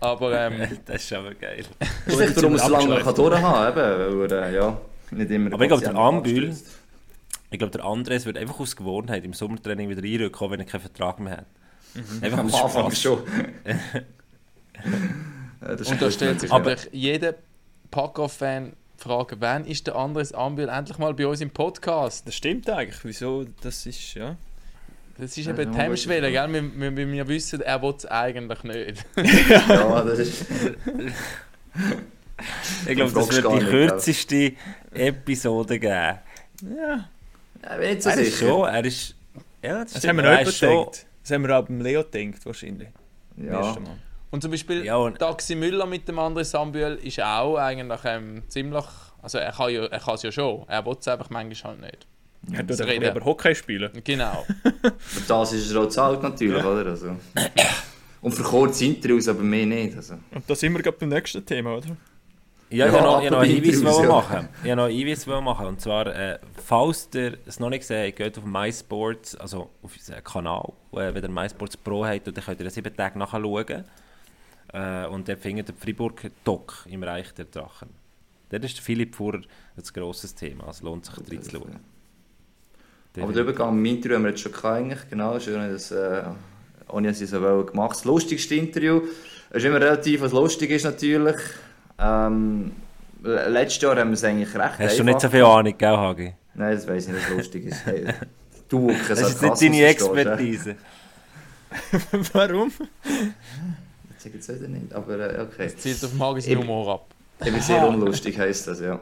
[0.00, 1.64] aber ähm, das ist aber geil.
[2.06, 4.18] Das ist echt darum, dass lange kann durchhaben kann.
[4.18, 4.78] Weil, äh, ja,
[5.12, 6.56] nicht immer aber ich glaube, der Ambül,
[7.50, 10.80] ich glaube, der Andres wird einfach aus Gewohnheit im Sommertraining wieder einrücken, wenn er keinen
[10.80, 11.46] Vertrag mehr hat.
[11.94, 12.24] Mhm.
[12.24, 13.22] Einfach Am Anfang schon.
[15.64, 17.34] ja, und da stellt sich aber jeder
[17.92, 22.26] Paco-Fan fragen, wann ist der Andres Ambil endlich mal bei uns im Podcast?
[22.26, 23.02] Das stimmt eigentlich.
[23.04, 23.44] Wieso?
[23.62, 24.36] Das ist, ja...
[25.16, 26.52] Das ist eben die Hemmschwelle, gell?
[26.52, 29.04] Wir, wir, wir wissen, er will es eigentlich nicht.
[29.68, 30.46] ja, das ist...
[32.86, 34.52] ich glaube, das wird die kürzeste
[34.92, 35.92] Episode geben.
[35.92, 36.20] Ja.
[37.62, 38.28] ja bin nicht so er sicher.
[38.28, 39.14] Ist schon, er ist...
[39.62, 41.06] Ja, das, das haben wir auch gedacht.
[41.22, 42.88] Das haben wir auch beim Leo gedacht, wahrscheinlich.
[43.36, 43.76] Ja.
[44.34, 48.42] Und zum Beispiel ja, und Taxi Müller mit dem anderen Sambüel ist auch eigentlich ähm,
[48.48, 48.84] ziemlich.
[49.22, 51.82] Also er kann ja, er kann es ja schon, er will es einfach manchmal halt
[51.82, 52.06] nicht.
[52.50, 53.92] Er tut einfach über Hockey spielen.
[54.02, 54.44] Genau.
[54.98, 56.68] Für das ist er auch zahlt natürlich, ja.
[56.68, 56.90] oder?
[56.90, 57.14] Also.
[58.22, 59.96] Und für kurze Interviews, aber mehr nicht.
[59.96, 60.14] Also.
[60.14, 61.96] Und da sind wir gerade beim nächsten Thema, oder?
[62.70, 64.08] Ja, ich ja, wollte noch, einen Hinweis ja.
[64.08, 64.48] machen.
[64.62, 65.66] Ich wollte noch einen Hinweis machen.
[65.66, 69.94] Und zwar, äh, falls ihr es noch nicht gesehen habt, geht auf MySports, also auf
[69.94, 73.84] unseren Kanal, äh, wenn ihr MySports Pro habt, dann könnt ihr sieben Tage nachschauen.
[74.74, 77.90] Äh, und dort findet der Fribourg Dock im Reich der Drachen.
[78.50, 79.40] Dort ist Philipp Fuhrer
[79.76, 80.68] ein grosses Thema.
[80.68, 81.76] Es lohnt sich, reinzuschauen.
[83.20, 85.38] Aber der Übergang im Interview haben wir jetzt schon gehabt, genau.
[85.38, 86.24] Schön, dass äh,
[86.88, 89.02] ohne dass ich so gemacht Das lustigste Interview.
[89.50, 91.36] Es ist immer relativ, was lustig ist natürlich.
[91.98, 92.72] Ähm,
[93.22, 96.34] letztes Jahr haben wir es eigentlich recht Hast du nicht so viel Ahnung, gell, Hagi?
[96.54, 97.86] Nein, das weiß ich nicht, was lustig ist.
[97.86, 98.06] Hey,
[98.68, 100.74] du, das ist nicht deine Expertise.
[102.32, 102.72] Warum?
[104.24, 105.66] Sage jetzt wieder nicht, aber äh, okay.
[105.66, 107.06] Es zielt auf magischen Humor ab.
[107.44, 108.98] Eben sehr unlustig heisst das, ja.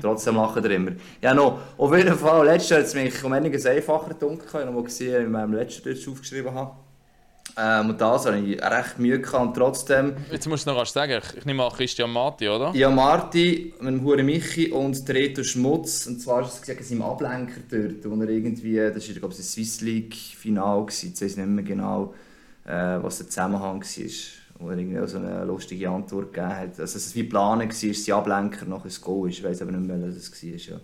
[0.00, 0.92] Trotzdem machen wir immer.
[1.20, 4.46] Ja, no, auf jeden Fall, letztes Jahr hat es mich um einiges einfacher dunkel.
[4.46, 6.72] Ich habe mal gesehen, in meinem letzten Deutsch aufgeschrieben habe.
[7.58, 10.14] Ähm, und das hatte ich recht Mühe gehabt und trotzdem...
[10.30, 11.22] Jetzt musst du noch was sagen.
[11.36, 12.72] Ich nehme an Christian Marti, oder?
[12.74, 16.06] Ja, Marti, mit dem Hure Michi und Reto Schmutz.
[16.06, 18.76] Und zwar ist es gesagt, im Ablenker dort, wo er irgendwie...
[18.76, 20.86] Das war, glaube ich, das Swiss League Final.
[20.88, 22.14] Ich weiß nicht mehr genau,
[22.66, 26.80] äh, was der Zusammenhang war wo er irgendwie so eine lustige Antwort gegeben hat.
[26.80, 29.38] Also es war wie geplant, war, sie Ablenker nach ein Goal ist.
[29.38, 30.50] Ich weiß aber nicht mehr, was es war.
[30.50, 30.80] Ja.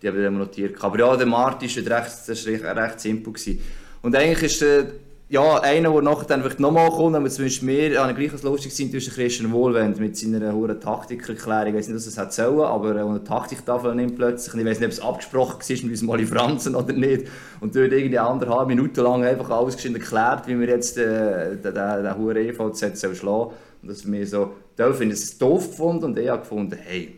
[0.00, 0.82] Die haben wir notiert.
[0.82, 2.28] Aber ja, der Martin war recht,
[2.76, 3.32] recht, simpel.
[3.32, 3.60] Gewesen.
[4.02, 4.86] Und eigentlich ist äh,
[5.30, 8.42] ja, einer, der nachher dann vielleicht nochmal kommt, aber zumindest mir, habe ich gleich als
[8.44, 11.68] lustig sind, ist Christian Wohlwend mit seiner hohen Taktikerklärung.
[11.68, 14.54] Ich weiß nicht, was er es sollen, aber er eine Taktiktafel nimmt plötzlich.
[14.54, 17.26] Ich weiß nicht, ob es abgesprochen war mit Oli Franzen oder nicht.
[17.60, 21.74] Und dort irgendwie anderthalb Minuten lang einfach alles erklärt, wie wir jetzt äh, den, den,
[21.74, 23.50] den hohen EVZ schlagen sollen.
[23.82, 27.16] Und das mir so, da finde ich es doof gefunden und ich habe gefunden, hey,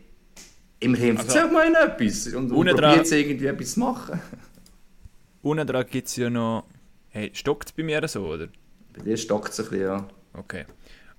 [0.80, 4.20] immerhin also, erzähl mal etwas und, und probiert jetzt irgendwie etwas zu machen.
[5.42, 6.64] Unten dran gibt es ja noch
[7.10, 8.48] Hey, stockt es bei mir so, oder?
[8.96, 10.08] Bei dir stockt es ein bisschen, ja.
[10.32, 10.64] Okay.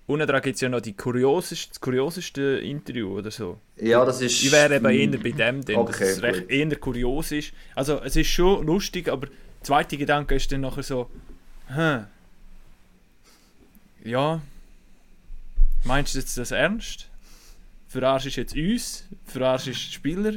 [0.07, 3.59] Unten dran gibt es ja noch die kurioseste, das kurioseste Interview oder so.
[3.77, 4.41] Ja, das ist...
[4.41, 7.53] Ich wäre eben eher bei dem, denn okay, dass es recht eher kurios ist.
[7.75, 11.09] Also es ist schon lustig, aber der zweite Gedanke ist dann nachher so,
[11.67, 12.05] hm,
[14.03, 14.41] ja,
[15.83, 17.09] meinst du jetzt das ernst?
[17.87, 19.05] Verarschst du jetzt uns?
[19.25, 20.35] Verarschst du Spieler?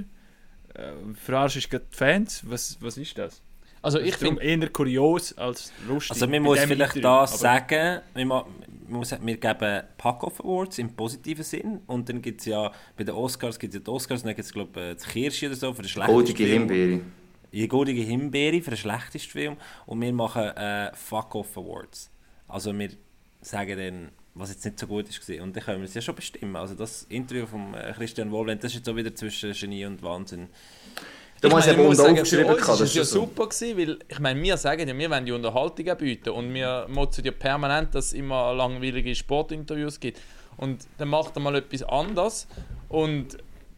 [0.74, 2.42] Äh, verarschst du die Fans?
[2.46, 3.40] Was, was ist das?
[3.84, 6.12] Also ich finde eher kurios als lustig.
[6.12, 8.46] Also man muss vielleicht da sagen, wir,
[8.88, 13.14] muss, wir geben Pack-Off Awards im positiven Sinn und dann gibt es ja, bei den
[13.14, 15.56] Oscars gibt es ja die Oscars und dann gibt es glaube ich das Kirsche oder
[15.56, 17.00] so für den schlechtesten Goldige Himbeere.
[17.52, 22.10] Die goldige Himbeere für den schlechtesten Film und wir machen äh, Fuck-Off Awards.
[22.48, 22.88] Also wir
[23.42, 26.14] sagen dann, was jetzt nicht so gut ist und dann können wir es ja schon
[26.14, 26.56] bestimmen.
[26.56, 30.02] Also das Interview von äh, Christian Wohlwend, das ist jetzt auch wieder zwischen Genie und
[30.02, 30.48] Wahnsinn.
[31.44, 34.88] Du musst ja unten aufgeschrieben Das war ja super, gewesen, weil ich meine, wir sagen
[34.88, 39.14] ja, wir wollen die Unterhaltung bieten und wir motzen ja permanent, dass es immer langweilige
[39.14, 40.20] Sportinterviews gibt.
[40.56, 42.46] Und dann macht er mal etwas anderes
[42.88, 43.36] und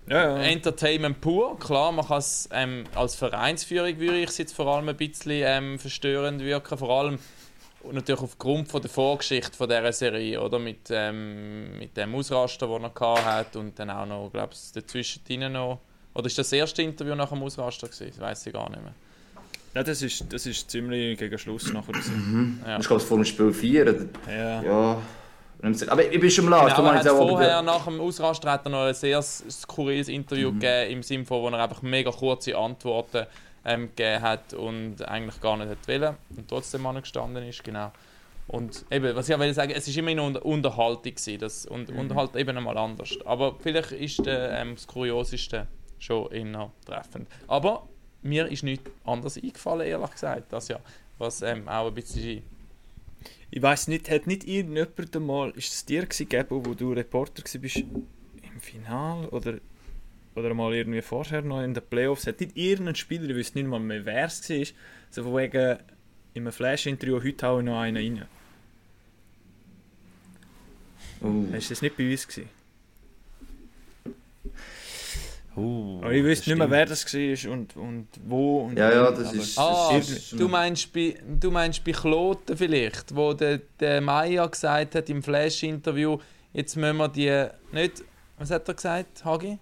[0.09, 0.43] ja, ja.
[0.45, 4.89] Entertainment pur, klar, man kann es ähm, als Vereinsführung würde ich es jetzt vor allem
[4.89, 7.19] ein bisschen ähm, verstörend wirken, vor allem
[7.91, 10.61] natürlich aufgrund von der Vorgeschichte von dieser Serie, oder?
[10.61, 15.53] Mit, ähm, mit dem Ausraster, den er hatte und dann auch noch, glaube ich, dazwischen
[15.53, 15.81] noch
[16.17, 18.09] oder ist das, das erste Interview nach dem Ausraster gewesen?
[18.09, 18.95] Das weiß ich gar nicht mehr.
[19.75, 21.95] Ja, das ist, das ist ziemlich gegen Schluss nachher.
[21.95, 22.61] Mhm.
[22.67, 22.79] Ja.
[22.79, 24.09] Ich glaube, vor dem Spiel 4.
[24.27, 24.63] Ja.
[24.63, 25.03] ja.
[25.89, 28.95] Aber ich bin schon mal genau, er vorher, nach dem Ausraster, hat er noch ein
[28.95, 30.61] sehr skurriles Interview mhm.
[30.61, 33.27] gegeben, im Sinne von, wo er einfach mega kurze Antworten
[33.67, 37.93] ähm, gegeben hat und eigentlich gar nicht wollte und trotzdem angestanden ist, genau.
[38.49, 41.99] Und eben, was ich will sagen, es war immer eine Unterhaltung gewesen, das, und mhm.
[41.99, 43.19] Unterhalt eben einmal anders.
[43.25, 45.67] Aber vielleicht ist der, ähm, das Kurioseste
[45.99, 47.29] schon eher treffend.
[47.47, 47.89] Aber
[48.23, 50.81] mir ist nichts anderes eingefallen, ehrlich gesagt, das ja,
[51.19, 52.43] was ähm, auch ein bisschen...
[53.51, 57.77] Ich weiß nicht, hat nicht irgendjemand einmal, ist es dir gegeben, wo du Reporter warst,
[57.77, 59.59] im Finale oder,
[60.35, 63.67] oder mal irgendwie vorher noch in den Playoffs, hat nicht irgendein Spieler, ich weiß nicht
[63.67, 64.65] mal mehr, wer es war,
[65.11, 65.79] so von wegen,
[66.35, 68.27] in einem Flash-Interview, heute haue ich noch einen rein.
[71.23, 71.47] Uh.
[71.53, 72.56] Hast du das nicht bei uns gesehen?
[75.57, 78.67] Uh, Aber ich wüsste nicht mehr, wer das war und, und wo.
[78.67, 79.59] Und ja, ja, das ist.
[79.59, 84.47] Ah, das ist du, meinst bei, du meinst bei Kloten vielleicht, wo der, der Maya
[84.47, 86.19] gesagt hat im Flash-Interview,
[86.53, 88.05] jetzt müssen wir die nicht.
[88.39, 89.59] Was hat er gesagt, Hagi?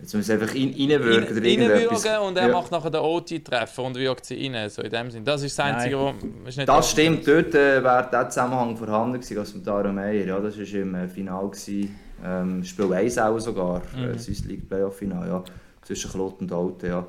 [0.00, 2.18] Jetzt müssen wir einfach rein, reinwürgen oder irgendetwas.
[2.20, 2.52] und er ja.
[2.52, 5.24] macht nachher den OT-Treffer und wirkt sie rein, so in dem Sinn.
[5.24, 6.68] Das ist das Einzige, was nicht...
[6.68, 10.24] Das stimmt, dort äh, wäre der Zusammenhang vorhanden gewesen, als mit Daro Meyer.
[10.24, 11.48] Ja, das war im äh, Finale.
[11.48, 14.14] Gewesen ähm, Spiel 1 auch sogar, äh, mhm.
[14.14, 15.44] äh, Swiss League Playoff-Final, ja.
[15.82, 17.06] Zwischen Klot und Alten, ja.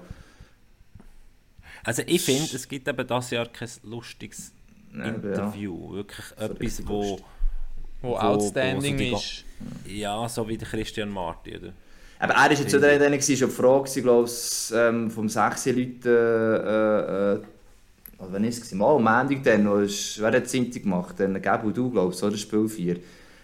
[1.84, 4.52] Also ich finde, es gibt eben das Jahr kein lustiges
[4.96, 5.90] ja, Interview.
[5.90, 5.96] Ja.
[5.96, 7.20] Wirklich so etwas, wo,
[8.02, 8.18] wo...
[8.18, 9.46] outstanding wo so ist.
[9.88, 11.74] Ja, so wie der Christian Marti, oder?
[12.20, 15.66] Aber er war jetzt so der, der war schon Frage, glaube ich, ähm, vom 6
[15.68, 17.40] Leuten, äh, äh,
[18.18, 18.72] wann war es?
[18.74, 21.16] Mal am Montag dann, wer hat es gemacht?
[21.18, 22.98] Dann Gabu, du, glaube ich, so, das Spiel 4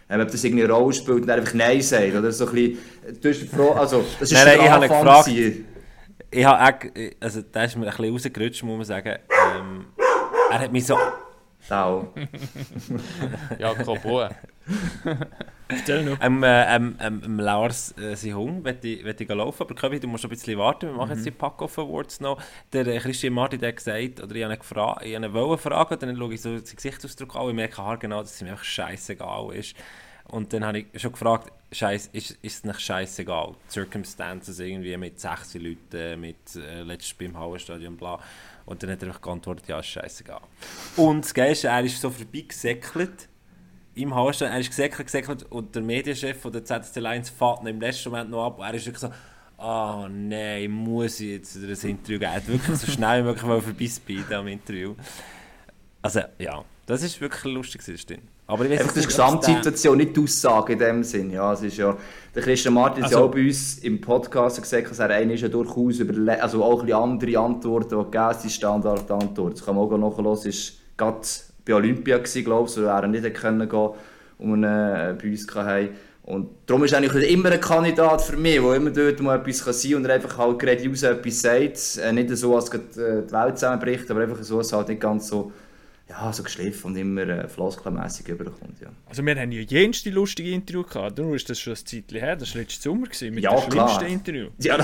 [0.10, 2.16] ähm, ob das irgendwie eine Rolle spielt und einfach Nein sagt.
[2.16, 2.78] Oder so ein bisschen,
[3.22, 5.30] du hast gefragt, also, das ist nein, nein, ich habe gefragt,
[6.32, 9.16] ich habe also da ist mir ein bisschen rausgerutscht, muss man sagen.
[9.58, 9.86] Ähm,
[10.52, 10.98] er hat mich so...
[11.68, 12.14] Sau.
[13.60, 14.30] Jakob Ruhe.
[15.82, 16.18] Stell noch.
[16.22, 20.08] Ähm, äh, ähm, ähm, Lars äh, sein Hund möchte ich, ich laufen, aber Köbi, du
[20.08, 21.16] musst ein bisschen warten, wir machen mhm.
[21.16, 22.40] jetzt die Pack-Off Awards noch.
[22.72, 26.00] Der äh, Christian Martin hat gesagt, oder ich habe ihn gefragt, ich habe ihn fragen,
[26.00, 28.64] dann schaue ich so den Gesichtsausdruck an und ich merke genau, dass es mir einfach
[28.64, 29.76] scheißegal ist.
[30.28, 33.56] Und dann habe ich schon gefragt, Scheiß, ist, ist es nicht scheißegal?
[33.70, 38.20] Circumstances irgendwie mit 16 Leuten, mit äh, letztes beim Hauenstadion, bla.
[38.66, 40.42] Und dann hat er einfach geantwortet, ja, ist scheißegal.
[40.96, 43.30] Und das Geilste, er ist so vorbeigesäckelt
[43.94, 47.68] im Haarstein, er ist gesäckelt, gesäckelt und der Medienchef von der ZSC Lions fährt ihn
[47.68, 49.12] im letzten Moment noch ab und er ist wirklich so,
[49.58, 52.32] oh nein, muss ich jetzt das Interview geben?
[52.32, 54.96] Er hat wirklich so schnell wie möglich vorbeispeeden am Interview.
[56.02, 56.64] Also, ja.
[56.86, 58.30] Das ist wirklich lustig, das stimmt.
[58.48, 61.32] Aber ich weiß Einfach die Gesamtsituation, nicht die Aussage in dem Sinn.
[61.32, 61.98] Ja, es ist ja,
[62.36, 65.34] der Christian Martin hat also, ja auch bei uns im Podcast gesagt, dass er einer
[65.34, 69.56] ist ja durchaus über, also auch ein andere Antworten, die gegeben sind, Standardantworten.
[69.56, 71.22] Das kann man auch nachhören, ist gerade
[71.66, 73.90] bei Olympia gewesen, glaube ich, wo er nicht können gehen
[74.38, 75.90] und äh, bei uns hatten.
[76.24, 79.74] Und darum ist eigentlich immer ein Kandidat für mich, der immer dort mal etwas kann
[79.74, 82.00] sein und er einfach halt gerade aus etwas sagt.
[82.04, 85.02] Äh, nicht so, als äh, die Welt zusammenbricht, aber einfach so, dass es halt nicht
[85.02, 85.52] ganz so
[86.08, 88.80] ja, so geschliffen und immer äh, floskelmässig überkommt.
[88.80, 88.90] Ja.
[89.08, 91.18] Also wir haben ja jenste lustige Interview gehabt.
[91.18, 93.72] Du ist das schon ein Zeitchen her, das war letztes Sommer gewesen, mit ja, dem
[93.72, 94.50] schlimmsten Interview.
[94.60, 94.78] Ja,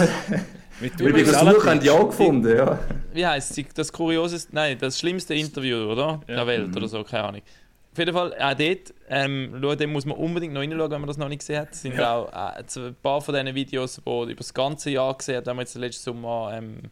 [0.79, 2.79] mit Übrigens, das Buch haben die auch gefunden, ja.
[3.13, 3.65] Wie heisst es?
[3.75, 6.21] Das kurioseste, nein, das schlimmste Interview, oder?
[6.27, 6.38] Ja.
[6.38, 6.77] Der Welt mhm.
[6.77, 7.41] oder so, keine Ahnung.
[7.91, 11.17] Auf jeden Fall, auch dort, ähm, den muss man unbedingt noch reinschauen, wenn man das
[11.17, 11.73] noch nicht gesehen hat.
[11.73, 12.15] Es sind ja.
[12.15, 15.57] auch äh, ein paar von diesen Videos, die über das ganze Jahr gesehen haben, haben
[15.57, 16.84] wir jetzt letzten Sommer ähm,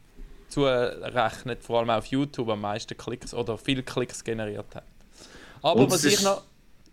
[0.50, 4.84] zurechnet, vor allem auf YouTube am meisten Klicks oder viele Klicks generiert hat.
[5.62, 6.44] Aber und was ich noch.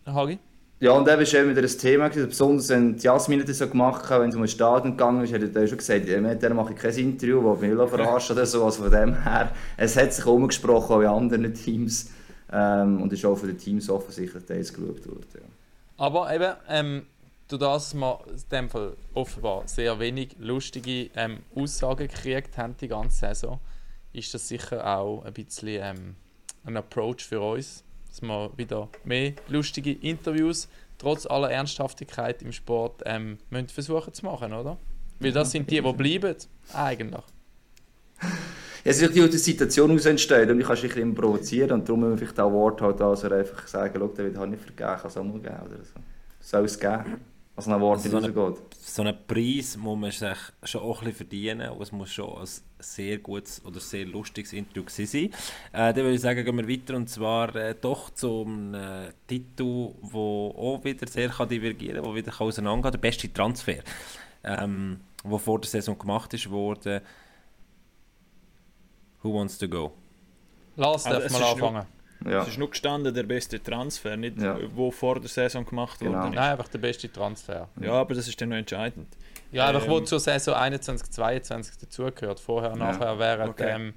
[0.06, 0.38] Hagi?
[0.78, 4.28] Ja, und eben war wieder ein Thema, besonders wenn Jasmin das so gemacht hat, wenn
[4.28, 6.78] es um den Stadion gegangen ist, hat er schon gesagt, ja, mit der mache ich
[6.78, 8.62] kein Interview, wo mich verarscht oder so.
[8.62, 12.10] Also von dem her, es hat sich umgesprochen auch in anderen Teams
[12.52, 15.26] ähm, und ist auch von den Teams offensichtlich geschaut worden.
[15.34, 15.40] Ja.
[15.96, 17.06] Aber eben, ähm,
[17.48, 22.88] durch das wir in dem Fall offenbar sehr wenig lustige ähm, Aussagen gekriegt haben die
[22.88, 23.60] ganze Saison,
[24.12, 26.16] ist das sicher auch ein bisschen ähm,
[26.64, 33.02] ein Approach für uns, dass wir wieder mehr lustige Interviews trotz aller Ernsthaftigkeit im Sport
[33.04, 34.76] ähm, müssen versuchen zu machen, oder?
[35.20, 36.36] Weil das sind die, die bleiben,
[36.72, 37.24] eigentlich.
[38.84, 42.00] Es ist natürlich die Situation aus entstehen und ich kann dich immer provozieren und darum
[42.00, 45.00] müssen wir vielleicht auch Wort halt also einfach sagen, schau, den habe ich nicht vergeben,
[45.00, 46.00] kann es auch mal geben oder so.
[46.40, 47.35] Soll es geben.
[47.56, 51.06] Was nach Worten also so, eine, so einen Preis muss man sich schon auch ein
[51.06, 52.46] bisschen verdienen und es muss schon ein
[52.78, 55.30] sehr gutes oder sehr lustiges Interview sein.
[55.72, 59.88] Äh, dann würde ich sagen, gehen wir weiter und zwar äh, doch zum äh, Titel,
[60.02, 63.78] der auch wieder sehr kann divergieren kann, der wieder auseinandergehen kann, der beste Transfer,
[64.44, 67.00] ähm, der vor der Saison gemacht ist, wurde
[69.22, 69.92] Who Wants to Go?
[70.76, 71.86] Lass, also, darf mal anfangen.
[72.28, 72.42] Ja.
[72.42, 74.58] Es ist nur gestanden, der beste Transfer, nicht ja.
[74.74, 76.24] wo vor der Saison gemacht genau.
[76.24, 76.34] wurde.
[76.34, 77.68] Nein, einfach der beste Transfer.
[77.80, 79.08] Ja, aber das ist dann noch entscheidend.
[79.52, 82.40] Ja, einfach ähm, wo zur Saison 21, 22 dazugehört.
[82.40, 82.76] Vorher, ja.
[82.76, 83.74] nachher wäre okay.
[83.74, 83.94] ähm,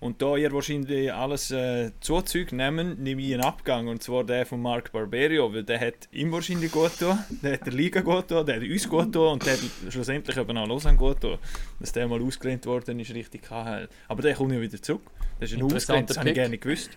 [0.00, 3.88] und da ihr wahrscheinlich alles äh, Zuzug nehmen, nehme ich einen Abgang.
[3.88, 7.66] Und zwar der von Mark Barberio, weil der hat ihm wahrscheinlich gut getan, der hat
[7.66, 10.68] der Liga gut getan, der hat uns gut getan und der hat schlussendlich eben auch
[10.68, 11.38] Lausanne gut getan.
[11.80, 13.88] Dass der mal ausgelehnt worden ist, richtig KHL.
[14.06, 15.02] Aber der kommt ja wieder zurück.
[15.40, 16.90] Das ist ein Ausgelehnt, das habe ich gerne gewusst.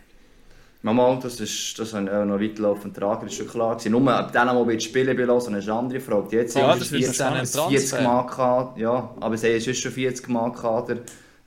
[0.83, 3.91] Mal, das ist, das habe ich auch noch weiterlaufend Trag, das ist schon klar gewesen.
[3.91, 6.37] Nur ab dann, wo wir die Spiele belassen, ist eine andere Frage.
[6.37, 10.59] Jetzt ja, das ist 40, 40 Mark Kader, ja, aber es ist schon 40 Mark
[10.59, 10.97] Kader.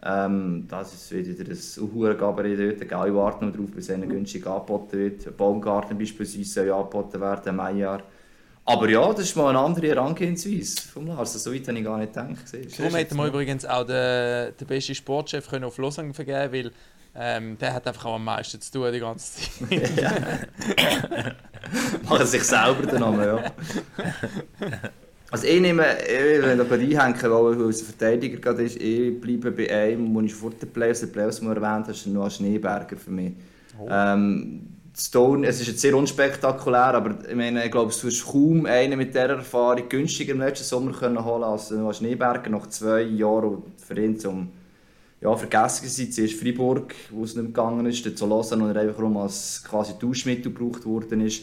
[0.06, 2.88] Ähm, das ist wieder ein hoher Gabarit dort.
[2.88, 5.36] Gell, warten noch drauf, bis er günstig angeboten wird.
[5.36, 8.02] Baumgarten beispielsweise soll angeboten werden im Mai-Jahr.
[8.66, 11.32] Aber ja, das ist mal eine andere Herangehensweise vom Lars.
[11.42, 12.78] So weit habe ich gar nicht gedacht.
[12.78, 16.70] Darum hätten wir übrigens auch den, den besten Sportchef können auf Lausanne vergeben weil
[17.16, 19.50] ähm, der hat einfach auch am meisten zu tun die ganze Zeit.
[22.08, 23.52] Machen sich selber den Namen, ja.
[25.30, 29.50] Also ich nehme, wenn ich bei einhängen, weil er als Verteidiger gerade ist, ich bleibe
[29.52, 33.10] bei einem, wo ich vor den Playoffs, den Playoffs mal erwähnt habe, Noah Schneeberger für
[33.10, 33.32] mich.
[33.80, 33.88] Oh.
[33.90, 38.66] Ähm, Stone, es ist jetzt sehr unspektakulär, aber ich meine, ich glaube, du hast kaum
[38.66, 43.02] einen mit dieser Erfahrung günstiger im letzten Sommer können holen als Noah Schneeberger nach zwei
[43.02, 44.50] Jahren für ihn zum
[45.24, 46.12] ja, vergessen gewesen.
[46.12, 49.94] Zuerst Freiburg, wo es nicht gegangen ist, dann zu und er einfach rum als quasi
[49.98, 51.42] Tauschmittel gebraucht worden ist.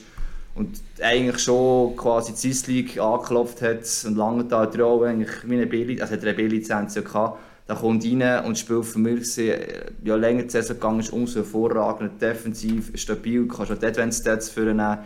[0.53, 5.31] Und eigentlich schon quasi die Swiss League angeklopft hat und lange da hat auch eigentlich
[5.45, 7.39] meine B, also hat eine B-Lizenz ja gehabt.
[7.67, 12.21] Da kommt rein und spielt für mich, ja länger die Saison gegangen ist, umso hervorragend,
[12.21, 14.99] defensiv, stabil, kannst auch Advanced Stats nehmen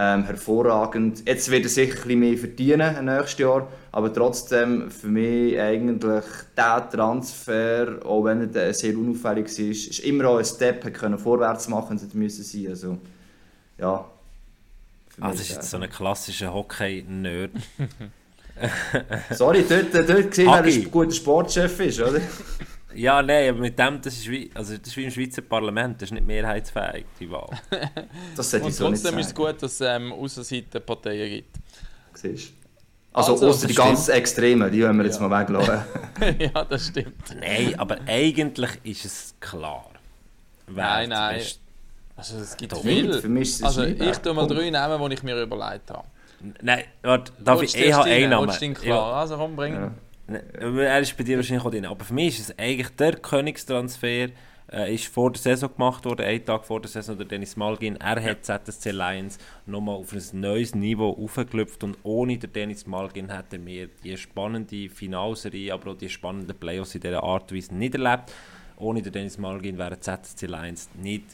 [0.00, 1.24] ähm, hervorragend.
[1.26, 6.24] Jetzt wird er sicher ein mehr verdienen nächstes Jahr, aber trotzdem für mich eigentlich
[6.56, 11.18] der Transfer, auch wenn er sehr unauffällig war, ist immer auch ein Step, er können
[11.18, 12.68] vorwärts machen müssen sein.
[12.68, 12.98] Also,
[13.76, 14.04] ja.
[15.20, 17.50] Ah, das ist jetzt so ein klassischer Hockey-Nerd.
[19.32, 22.20] Sorry, dort, dort gesehen, wer ein guter Sportchef ist, oder?
[22.94, 26.00] Ja, nein, aber mit dem, das ist wie, also das ist wie im Schweizer Parlament,
[26.00, 27.48] das ist nicht mehrheitsfähig, die Wahl.
[28.36, 31.56] das Und so trotzdem ist es gut, dass es ähm, Außenseite Parteien gibt.
[32.14, 32.54] Siehst
[33.12, 35.26] also, also außer die ganz Extremen, die wollen wir jetzt ja.
[35.26, 35.80] mal weglassen.
[36.38, 37.36] ja, das stimmt.
[37.40, 39.90] Nein, aber eigentlich ist es klar.
[40.68, 41.42] Nein, nein.
[42.16, 43.20] Also es gibt viele.
[43.20, 46.04] Für mich ist es also ich tue mal drei Namen, die ich mir überlegt habe.
[46.62, 48.74] Nein, warte, darf ich, ich habe einen Namen.
[48.74, 49.74] klar, also komm, bring.
[49.74, 49.90] Ja.
[50.28, 51.86] Er ist bei dir wahrscheinlich auch drin.
[51.86, 54.28] Aber für mich ist es eigentlich der Königstransfer,
[54.70, 57.96] äh, ist vor der Saison gemacht worden, einen Tag vor der Saison, der Dennis Malgin.
[57.96, 63.34] Er hat ZSC Lions nochmal auf ein neues Niveau aufgeklüpft und ohne den Dennis Malgin
[63.34, 67.74] hätten wir die spannende Finalserie, aber auch die spannenden Playoffs in dieser Art und Weise
[67.74, 68.32] nicht erlebt.
[68.76, 71.24] Ohne den Dennis Malgin wären ZSC Lions nicht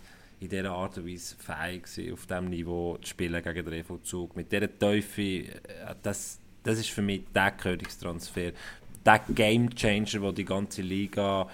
[0.41, 3.99] in dieser Art und Weise fähig gewesen, auf diesem Niveau zu spielen gegen den EV
[4.03, 4.37] Zug.
[4.37, 8.53] Mit dieser Teufel, äh, das, das ist für mich der Königstransfer,
[9.05, 11.49] der Game Changer, der die ganze Liga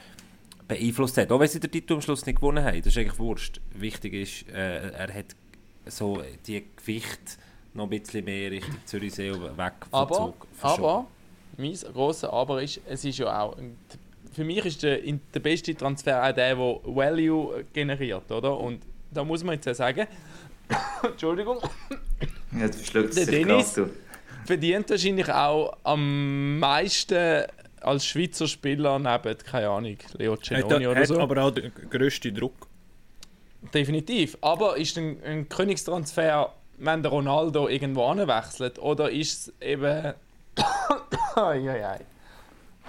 [0.68, 1.30] beeinflusst hat.
[1.32, 3.60] Auch wenn sie den Titel am Schluss nicht gewonnen haben, das ist eigentlich wurscht.
[3.74, 5.36] Wichtig ist, äh, er hat
[5.86, 7.38] so die Gewicht
[7.74, 11.06] noch ein bisschen mehr Richtung Zürichsee weg vom aber, Zug Aber,
[11.56, 13.56] mein grosser Aber ist, es ist ja auch,
[14.32, 18.58] für mich ist der, der beste Transfer auch der, der Value generiert, oder?
[18.58, 20.06] Und da muss man jetzt ja sagen,
[21.02, 21.58] Entschuldigung,
[22.58, 23.80] jetzt verschluckt der Dennis
[24.44, 27.44] verdient wahrscheinlich auch am meisten
[27.80, 31.18] als Schweizer Spieler neben, keine Ahnung, Leo Cenoni oder so.
[31.18, 32.68] aber auch den grössten Druck.
[33.74, 34.36] Definitiv.
[34.40, 40.14] Aber ist ein, ein Königstransfer, wenn der Ronaldo irgendwo anwechselt, oder ist es eben.
[41.36, 42.00] Eieiei.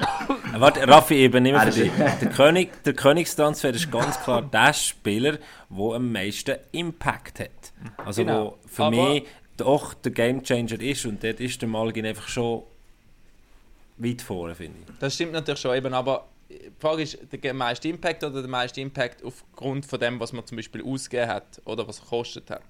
[0.58, 5.38] Warte, Raffi, eben nicht mehr der, König, der Königstransfer ist ganz klar der Spieler,
[5.70, 7.74] der am meisten Impact hat.
[8.04, 8.58] Also, genau.
[8.64, 9.26] wo für aber, mich
[9.58, 12.64] doch der Gamechanger ist und dort ist der Malgin einfach schon
[13.98, 15.00] weit vorne, finde ich.
[15.00, 18.82] Das stimmt natürlich schon, eben, aber die Frage ist, der meiste Impact oder der meiste
[18.82, 22.64] Impact aufgrund von dem, was man zum Beispiel ausgegeben hat oder was gekostet hat.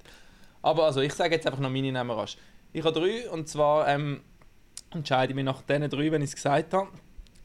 [0.62, 2.18] Aber also, ich sage jetzt einfach noch meine Namen.
[2.74, 4.22] Ich habe drei und zwar ähm,
[4.92, 6.90] entscheide ich mich nach diesen drei, wenn ich es gesagt habe.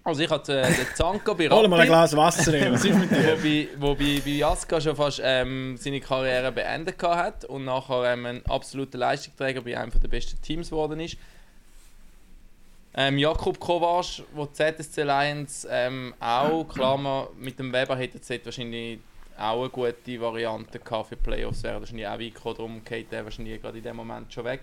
[0.06, 2.96] Also ich hatte äh, den Zanko bei Hol mal ein Glas Wasser rein, was ist
[2.96, 3.36] mit dir?
[3.36, 8.46] Wobei, wobei bei Jaska schon fast ähm, seine Karriere beendet hat und nachher ähm, ein
[8.46, 11.16] absoluter Leistungsträger bei einem der besten Teams geworden ist.
[12.94, 18.44] Ähm, Jakub Kovac, wo ZSC Lions ähm, auch, klar, man, mit dem Weber hätte jetzt
[18.44, 19.00] wahrscheinlich
[19.36, 23.60] auch eine gute Variante gehabt für Playoffs, wäre wahrscheinlich auch weit darum geht der wahrscheinlich
[23.60, 24.60] gerade in dem Moment schon weg.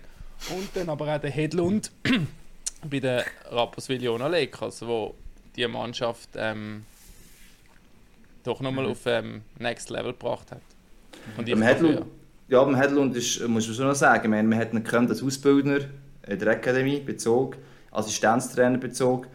[0.56, 1.92] Und dann aber auch der Hedlund
[2.90, 5.14] bei den Rapperswil-Jona Lakers, wo
[5.56, 6.84] die Mannschaft ähm,
[8.42, 8.90] doch nochmal mhm.
[8.90, 10.62] auf ähm, Next Level gebracht hat.
[11.36, 12.02] Und beim Hedlund,
[12.48, 15.80] ja, beim Hedlund ist, muss man schon noch sagen, meine, wir hatten ihn als Ausbildner
[16.26, 17.56] in der Akademie bezogen
[17.94, 19.28] Assistenztrainer bezogen.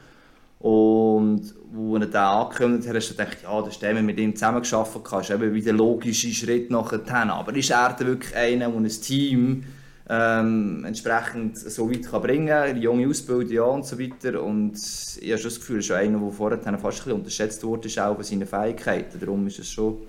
[0.59, 4.35] Und wo er das angekündigt hat, hast du gedacht, ja, das ist der, mit ihm
[4.35, 7.33] zusammengearbeitet hast, ist eben wieder der logische Schritt nachher.
[7.33, 9.63] Aber ist er wirklich einer, der ein Team
[10.09, 14.41] ähm, entsprechend so weit kann bringen kann, junge Ausbildung ja und so weiter.
[14.41, 17.63] Und ich habe schon das Gefühl, er ist einer, der vorher fast ein bisschen unterschätzt
[17.63, 19.19] wurde, ist auch bei seinen Fähigkeiten.
[19.19, 19.99] Darum ist es schon...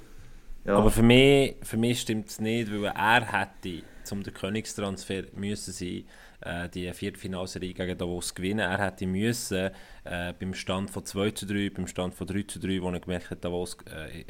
[0.64, 0.76] Ja.
[0.76, 5.72] Aber für mich, für mich stimmt es nicht, weil er hätte, um den Königstransfer müssen
[5.72, 6.04] sein
[6.40, 8.60] äh, die Viertelfinalserie gegen Davos gewinnen.
[8.60, 9.70] Er hätte müssen
[10.04, 13.00] äh, beim Stand von 2 zu 3, beim Stand von 3 zu 3, wo er
[13.00, 14.24] gemerkt hat, Davos äh,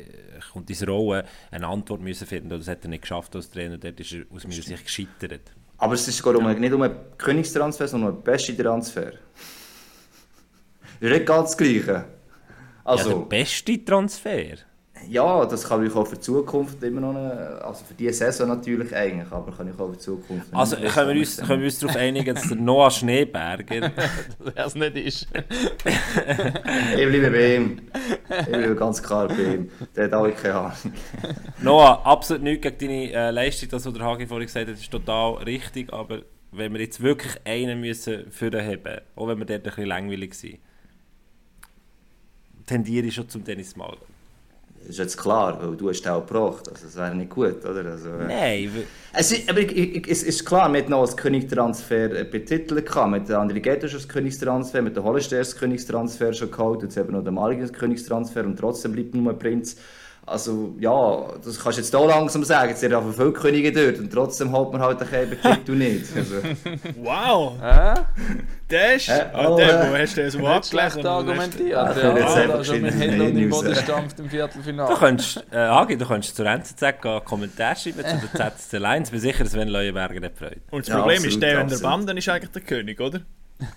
[0.53, 2.49] kommt diese Rolle, eine Antwort müssen finden.
[2.49, 3.79] Das hat er nicht geschafft als Trainer.
[3.79, 5.53] Dort ist er aus meiner Sicht gescheitert.
[5.81, 9.13] Aber es ist um, nicht um einen Königstransfer, sondern um einen besten Transfer.
[11.01, 12.05] Ist nicht ganz das Gleiche.
[12.85, 14.57] Also, ja, der beste Transfer?
[15.09, 18.49] Ja, das kann ich auch für die Zukunft immer noch, eine, also für diese Saison
[18.49, 20.47] natürlich eigentlich, aber kann ich auch für die Zukunft.
[20.53, 23.93] Also können wir, uns, können wir uns darauf einigen, dass der Noah Schneeberger,
[24.55, 25.29] es nicht ist.
[25.85, 27.83] ich bleibe bei ihm.
[28.29, 29.71] Ich bleibe ganz klar bei ihm.
[29.97, 30.75] Der hat auch keine Ahnung.
[31.63, 34.91] Noah, absolut nichts gegen deine äh, Leistung, das, was der Hagi vorhin gesagt hat, ist
[34.91, 36.23] total richtig, aber
[36.53, 39.87] wenn wir jetzt wirklich einen müssen für den haben, auch wenn wir dort ein bisschen
[39.87, 40.59] langweilig sind,
[42.67, 44.10] tendiere ich schon zum Dennis Malga.
[44.89, 46.69] Ist jetzt klar, weil du hast auch gebracht.
[46.69, 47.85] Also, das wäre nicht gut, oder?
[47.85, 48.71] Also, äh, Nein.
[49.13, 52.87] Es ist, aber es ist klar, man hat noch als Königstransfer äh, betitelt.
[53.09, 57.23] Mit André Getter als Königstransfer, mit der Hollister als Königstransfer schon geholt, jetzt eben noch
[57.23, 59.77] der Maligen Königstransfer und trotzdem bleibt nur ein Prinz.
[60.27, 63.99] Also ja, das kannst du jetzt hier langsam sagen, es sind einfach viele Könige dort
[63.99, 66.07] und trotzdem holt man halt den Titel nicht.
[66.17, 66.37] Also.
[67.03, 67.55] wow!
[67.63, 67.95] Äh?
[68.69, 69.09] Das ist...
[69.09, 71.71] Äh, oh, der, wo hast du das überhaupt schlecht argumentiert.
[71.71, 74.93] Ja, der ja, hat da schon mit Händen und im Boden stampft im Viertelfinale.
[74.93, 79.09] Du könntest, äh, Hagi, du könntest zur NZZ einen Kommentar schreiben zu der ZSC Lions.
[79.09, 80.59] Ich bin sicher, dass Sven Leuenberger nicht freut.
[80.71, 83.01] Und das ja, Problem absolut, ist, der, wenn der Band, dann ist eigentlich der König,
[83.01, 83.21] oder?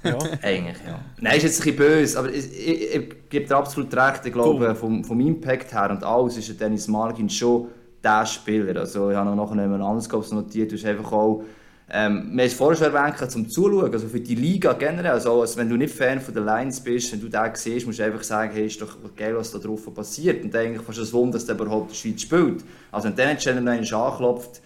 [0.03, 0.17] Ja.
[0.41, 0.99] Eigentlich, ja.
[1.19, 4.25] Nein, ist jetzt ein bisschen böse, aber ich, ich, ich gebe dir absolut recht.
[4.25, 4.75] Ich glaube, cool.
[4.75, 7.67] vom, vom Impact her und alles ist Dennis Malgin schon
[8.03, 8.79] der Spieler.
[8.79, 10.71] Also, ich habe noch nachher jemand anderes notiert.
[10.71, 11.43] Du hast einfach auch,
[11.89, 15.11] ähm, wir haben es vorher schon erwähnt, zum Zuschauen, also für die Liga generell.
[15.11, 17.99] Also, also, wenn du nicht Fan von der Lions bist, wenn du den siehst, musst
[17.99, 20.43] du einfach sagen, hey, ist doch geil, was da drauf passiert.
[20.43, 22.63] Und eigentlich fast ein Wunder, dass der überhaupt in der Schweiz spielt.
[22.91, 24.61] Also, wenn der schon anklopft,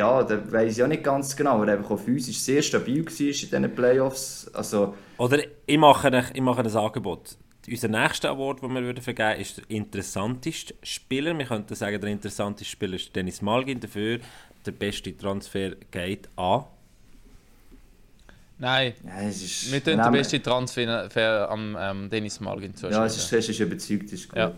[0.00, 3.10] ja, da weiß ich ja nicht ganz genau, aber einfach auch physisch sehr stabil war
[3.10, 4.50] in diesen Playoffs.
[4.54, 7.36] Also, Oder ich mache, ein, ich mache ein Angebot.
[7.68, 11.36] unser nächster Award, den wir würden vergeben ist der interessanteste Spieler.
[11.36, 13.78] Wir könnten sagen, der interessanteste Spieler ist Dennis Malgin.
[13.78, 14.20] Dafür
[14.64, 16.64] der beste Transfer geht an.
[18.58, 23.16] Nein, ja, ist, wir tun den besten Transfer am ähm, Dennis Malgin zu Ja, es
[23.16, 24.38] ist, es ist überzeugt, ist gut.
[24.38, 24.52] Ja.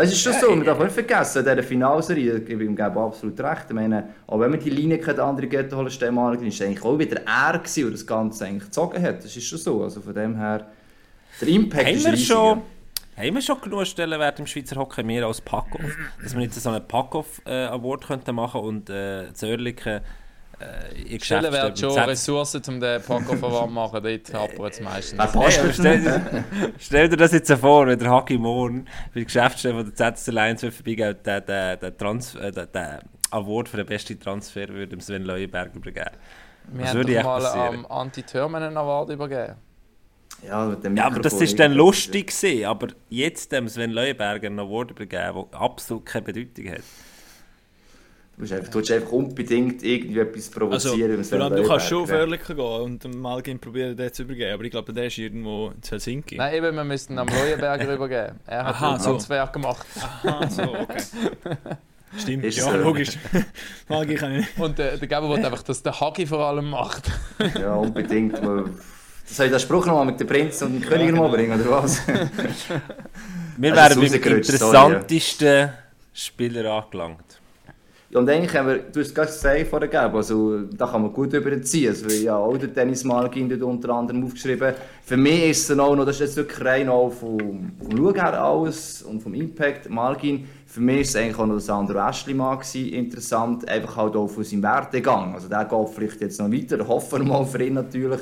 [0.00, 3.40] Es ist schon so, man darf nicht vergessen, in dieser Finalserie, gebe ich ihm absolut
[3.40, 3.64] recht.
[3.68, 6.96] Ich meine, auch wenn man die Linie keine andere Ghetto holen, Malgin, ist eigentlich auch
[6.96, 9.24] wieder er gewesen, der das Ganze eigentlich gezogen hat.
[9.24, 10.68] Das ist schon so, also von dem her...
[11.40, 12.26] Der Impact haben ist riesig.
[12.28, 12.62] Schon,
[13.16, 16.70] haben wir schon genug Stellenwert im Schweizer Hockey, mehr als Packoff, dass wir jetzt so
[16.70, 20.02] einen Packoff-Award könnten machen und äh, das Ehrliche
[20.60, 25.34] äh, Stellenwert schon Ressourcen, um den Packoff warm zu machen, dort hapert es meistens.
[25.34, 26.22] Hey, stell,
[26.78, 30.28] stell, dir das jetzt vor, wenn der Haki morgen bei der Geschäftsstelle von der ZS
[30.28, 34.88] Alliance vorbeigeht, der, der, der, Trans, äh, der, der Award für den besten Transfer würde
[34.88, 36.16] dem Sven Leuenberg übergeben.
[36.72, 39.54] Wir haben doch mal am Anti-Türmen einen Award übergeben.
[40.46, 44.92] Ja, ja aber das ist dann lustig gewesen, aber jetzt dem Sven Leuenberger einen Award
[44.92, 46.82] übergeben, der absolut keine Bedeutung hat.
[48.38, 51.18] Du musst einfach, du einfach unbedingt irgendwie etwas provozieren.
[51.18, 54.62] Also, allem, du kannst schon auf Oerlikon gehen und mal probieren, den zu übergeben, aber
[54.62, 56.36] ich glaube, der ist irgendwo in Helsinki.
[56.36, 58.38] Nein, eben, wir müssten am Leuenberger übergeben.
[58.46, 59.10] Er hat Aha, so.
[59.10, 59.84] Transfer gemacht.
[60.00, 61.02] Aha, so, okay.
[62.16, 62.76] Stimmt, ist ja, so.
[62.76, 63.18] logisch.
[63.88, 64.58] Malgi kann ich nicht.
[64.60, 67.10] Und äh, der Geber will einfach, dass der Hagi vor allem macht.
[67.60, 68.38] ja, unbedingt.
[68.38, 71.28] Soll ich den Spruch nochmal mit dem Prinz und dem König ja, genau.
[71.28, 72.06] bringen, oder was?
[73.56, 75.70] Wir wären beim interessantesten
[76.14, 77.27] Spieler angelangt.
[78.14, 81.90] Und eigentlich haben wir, du hast gerade gesagt vorher also da kann man gut überziehen.
[81.90, 84.72] Also ja, auch der Dennis Malgin dort unter anderem aufgeschrieben.
[85.04, 88.14] Für mich ist es auch noch, das ist jetzt wirklich rein auch vom, vom Schauen
[88.14, 90.48] her und vom Impact, Malgin.
[90.64, 94.44] Für mich ist es eigentlich auch noch der Sandro Aschlimann interessant, einfach halt auch von
[94.44, 95.34] seinem Werdegang.
[95.34, 98.20] Also der geht vielleicht jetzt noch weiter, hoffen wir mal für ihn natürlich.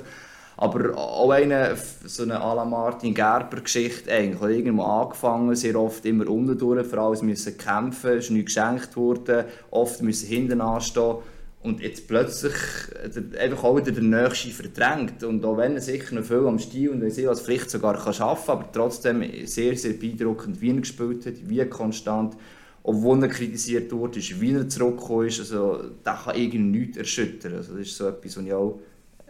[0.59, 4.41] Aber auch eine, so eine à la Martin Gerber-Geschichte eigentlich.
[4.41, 8.97] Hat irgendwo angefangen, sehr oft immer unten durch, vor allem müssen kämpfen, ist nichts geschenkt
[8.97, 11.17] worden, oft müssen hinten anstehen.
[11.63, 12.55] Und jetzt plötzlich
[12.95, 15.25] äh, einfach auch wieder der Nächste verdrängt.
[15.25, 18.15] Und auch wenn er sicher noch viel am Stil und ich was vielleicht sogar kann
[18.15, 22.37] schaffen kann, aber trotzdem sehr, sehr beeindruckend, wie er gespielt hat, wie konstant,
[22.83, 25.41] obwohl er kritisiert wurde, wie er zurückgekommen ist.
[25.41, 27.55] Also, das kann irgendwie nichts erschüttern.
[27.55, 28.79] Also, das ist so etwas, was ich auch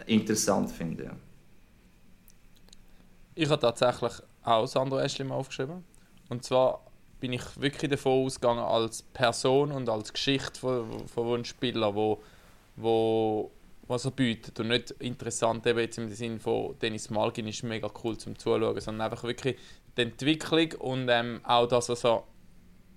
[0.06, 1.04] interessant finde.
[1.04, 1.16] Ja.
[3.34, 5.84] Ich habe tatsächlich auch Sandro Eschlim aufgeschrieben.
[6.28, 6.82] Und zwar
[7.20, 12.22] bin ich wirklich davon ausgegangen als Person und als Geschichte von, von einem Spieler, wo,
[12.76, 13.50] wo
[13.88, 17.88] was er bietet und nicht interessant eben jetzt im Sinne von Dennis Malgin ist mega
[18.02, 19.56] cool zum Zuschauen, sondern einfach wirklich
[19.96, 22.24] die Entwicklung und ähm, auch das, was er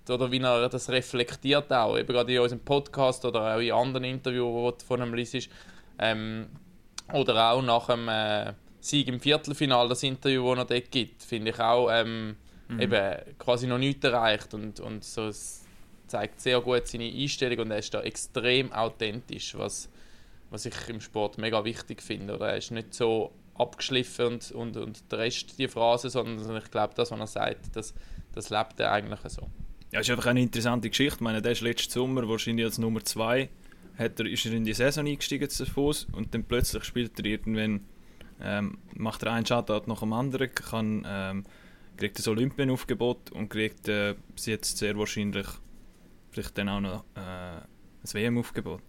[0.08, 4.04] oder wie er das reflektiert auch, eben gerade in unserem Podcast oder auch in anderen
[4.04, 5.48] Interviews, die von ihm liest,
[5.98, 6.48] ähm,
[7.12, 11.50] oder auch nach dem äh, Sieg im Viertelfinal, das Interview, das er dort gibt, finde
[11.50, 12.36] ich auch ähm,
[12.68, 12.80] mhm.
[12.80, 14.54] eben quasi noch nichts erreicht.
[14.54, 15.64] Und, und so, es
[16.06, 19.88] zeigt sehr gut seine Einstellung und er ist da extrem authentisch, was,
[20.50, 22.34] was ich im Sport mega wichtig finde.
[22.34, 26.70] Oder er ist nicht so abgeschliffen und, und, und der Rest die Phrase, sondern ich
[26.70, 27.94] glaube, das, was er sagt, das,
[28.32, 29.48] das lebt er eigentlich so.
[29.92, 31.16] Ja, ist einfach eine interessante Geschichte.
[31.16, 33.48] Ich meine, der ist letzten Sommer wahrscheinlich als Nummer 2
[34.00, 37.26] hat er, ist er in die Saison eingestiegen zu Fuß und dann plötzlich spielt er
[37.26, 37.84] irgendwann,
[38.40, 41.44] ähm, macht er einen Shutout nach dem anderen, kann, ähm,
[41.96, 45.46] kriegt das Olympienaufgebot und kriegt äh, jetzt sehr wahrscheinlich
[46.30, 48.80] vielleicht dann auch noch äh, ein WM-Aufgebot.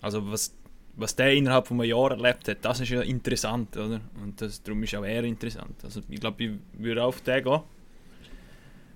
[0.00, 0.54] Also was,
[0.94, 4.00] was der innerhalb von einem Jahr erlebt hat, das ist ja interessant, oder?
[4.22, 5.82] Und das, darum ist auch er interessant.
[5.82, 7.62] Also ich glaube, ich würde auf den gehen.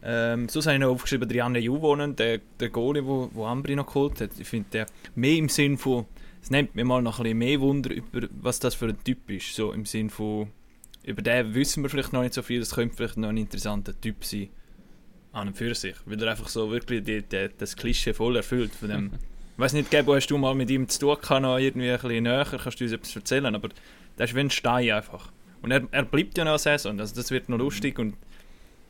[0.05, 3.86] Ähm, sonst habe ich noch aufgeschrieben, Drianne Juvonen, der, der Goalie, wo, wo Ambri noch
[3.86, 4.30] geholt hat.
[4.38, 6.07] Ich finde der mehr im Sinn von,
[6.42, 9.30] es nimmt mir mal noch ein bisschen mehr Wunder, über was das für ein Typ
[9.30, 9.55] ist.
[9.55, 10.48] So im Sinn von,
[11.05, 13.98] über den wissen wir vielleicht noch nicht so viel, das könnte vielleicht noch ein interessanter
[14.00, 14.48] Typ sein.
[15.30, 15.96] An und für sich.
[16.05, 19.11] Weil er einfach so wirklich die, die, das Klischee voll erfüllt von dem.
[19.55, 21.98] ich weiß nicht, Gabo, hast du mal mit ihm zu tun gehabt, noch irgendwie ein
[21.98, 23.68] bisschen näher, kannst du uns etwas erzählen, aber
[24.16, 25.32] das ist wie ein Stein einfach.
[25.62, 28.14] Und er, er bleibt ja noch eine Saison, also das wird noch lustig und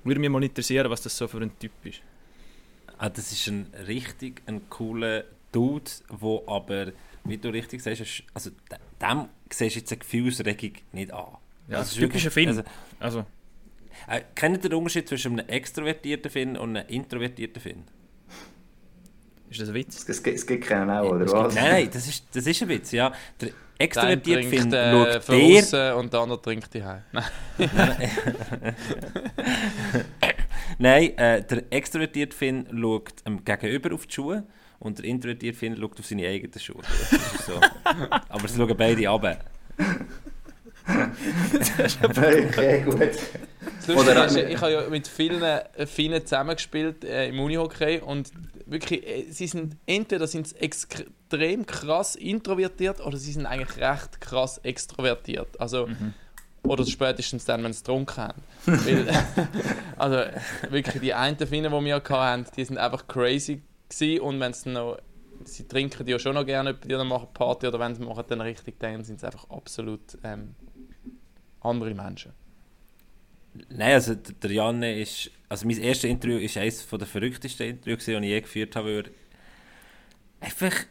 [0.04, 2.02] würde mich mal interessieren, was das so für ein Typ ist.
[2.98, 6.92] Ah, das ist ein richtig ein cooler Dude, wo aber,
[7.24, 8.50] wie du richtig sagst, also
[9.00, 11.36] dem siehst du jetzt eine Gefühlsregung nicht an.
[11.68, 12.48] Ja, das ist typischer Finn.
[12.48, 12.62] Also,
[12.98, 13.26] also.
[14.08, 17.84] Äh, kennt ihr den Unterschied zwischen einem extrovertierten Finn und einem introvertierten Finn?
[19.50, 20.08] Ist das ein Witz?
[20.08, 21.54] Es gibt, es gibt keinen auch, oder was?
[21.54, 23.12] Nein, nein, das ist, das ist ein Witz, ja.
[23.40, 23.50] Der
[23.82, 25.96] extrovertiert Finn äh, schaut der...
[25.96, 27.02] und der andere trinkt die Nein.
[30.78, 34.44] Nein, äh, der extrovertierte Finn schaut ähm, gegenüber auf die Schuhe
[34.78, 36.82] und der introvertierte Finn schaut auf seine eigenen Schuhe.
[37.46, 37.60] so.
[38.28, 39.38] Aber sie schauen beide runter.
[42.16, 43.96] okay, gut.
[43.96, 48.30] Oder, ist, ich habe ja mit vielen äh, Finnen zusammengespielt äh, im Unihockey und
[48.66, 50.54] wirklich, äh, sie sind entweder sind
[51.32, 55.60] extrem krass introvertiert oder sie sind eigentlich recht krass extrovertiert.
[55.60, 56.14] Also, mhm.
[56.64, 58.42] Oder spätestens dann, wenn sie getrunken haben.
[58.66, 59.08] Weil,
[59.96, 60.16] also
[60.70, 64.70] wirklich, die einen Finnen, die wir hatten, die sind einfach crazy gewesen und wenn sie
[64.70, 64.98] noch
[65.44, 68.40] sie trinken ja schon noch gerne, die dann machen Party oder wenn sie machen dann
[68.40, 70.54] richtig, dann sind sie einfach absolut ähm,
[71.62, 72.32] andere Menschen.
[73.68, 78.12] Nein, also der Janne ist, also mein erstes Interview ist eines der verrücktesten Interviews, die
[78.12, 79.10] ich je geführt habe, weil er
[80.42, 80.86] einfach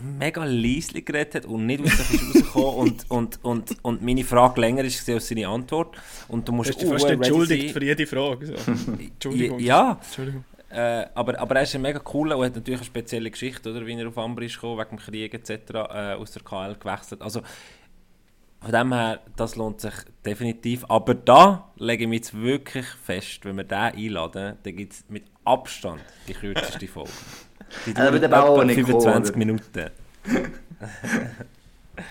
[0.00, 4.60] mega leislich geredet hat und nicht aus sich rausgekommen und, und, und, und meine Frage
[4.60, 5.96] länger ist als seine Antwort.
[6.28, 8.46] Und du musst du fast entschuldigt für jede Frage?
[8.46, 8.54] So.
[8.98, 9.58] Entschuldigung.
[9.58, 10.44] Ja, Entschuldigung.
[10.68, 13.86] Äh, aber, aber er ist ein mega cool und hat natürlich eine spezielle Geschichte, oder,
[13.86, 15.50] wie er auf Amber ist gekommen, wegen dem Krieg etc.
[15.50, 17.22] Äh, aus der KL gewechselt.
[17.22, 17.40] Also
[18.60, 20.84] von dem her, das lohnt sich definitiv.
[20.88, 25.04] Aber da lege ich mich jetzt wirklich fest, wenn wir den einladen, dann gibt es
[25.08, 27.10] mit Abstand die kürzeste Folge.
[27.86, 29.90] Die dauert etwa 25 kommen, Minuten.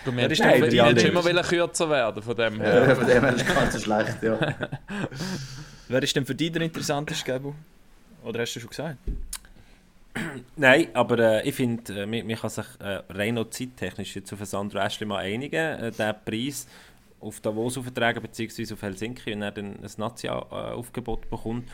[0.04, 2.88] Du merkst, Nein, ich hätte immer wieder kürzer werden von dem her.
[2.88, 4.40] Ja, von dem her ist es ganz so schlecht, ja.
[5.88, 7.54] Wer ist denn für dich der interessanteste, Gabo?
[8.24, 8.98] Oder hast du schon gesagt?
[10.56, 14.32] Nein, aber äh, ich finde, äh, man, man, kann sich äh, rein noch zeittechnisch jetzt
[14.34, 15.56] auf Sandro Ashley mal einigen.
[15.56, 16.68] Äh, der Preis
[17.20, 21.70] auf Davos auftragen, beziehungsweise auf Helsinki, wenn er dann ein Nazi-Aufgebot bekommt.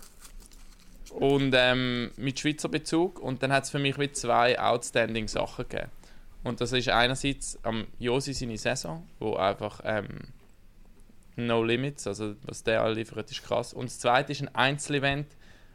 [1.11, 5.67] und ähm, mit Schweizer Bezug und dann hat es für mich wie zwei outstanding Sachen
[5.69, 5.91] gegeben.
[6.45, 10.07] Und das ist einerseits am ähm, Josi seine Saison, wo einfach ähm,
[11.37, 13.72] No Limits, also was der liefert, ist krass.
[13.72, 15.26] Und das zweite ist ein Einzelevent,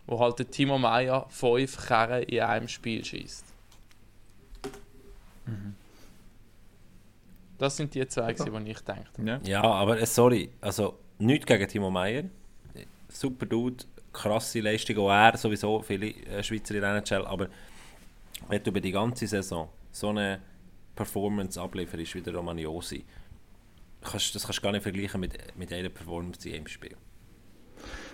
[0.08, 3.46] wo halt der Timo Meyer fünf Kerren in einem Spiel schießt.
[5.46, 5.76] Mhm.
[7.58, 9.06] Das sind die zwei, die ich denke.
[9.24, 9.40] Ja.
[9.44, 12.24] ja, aber äh, sorry, also nichts gegen Timo Meyer.
[13.08, 17.50] Super Dude, krasse Leistung, auch er, sowieso viele äh, Schweizer in NHL, aber
[18.48, 20.40] wenn du über die ganze Saison so eine
[20.96, 23.06] Performance ablieferst wie der Romaniosi,
[24.02, 26.96] kannst, das kannst du gar nicht vergleichen mit, mit einer Performance in einem Spiel.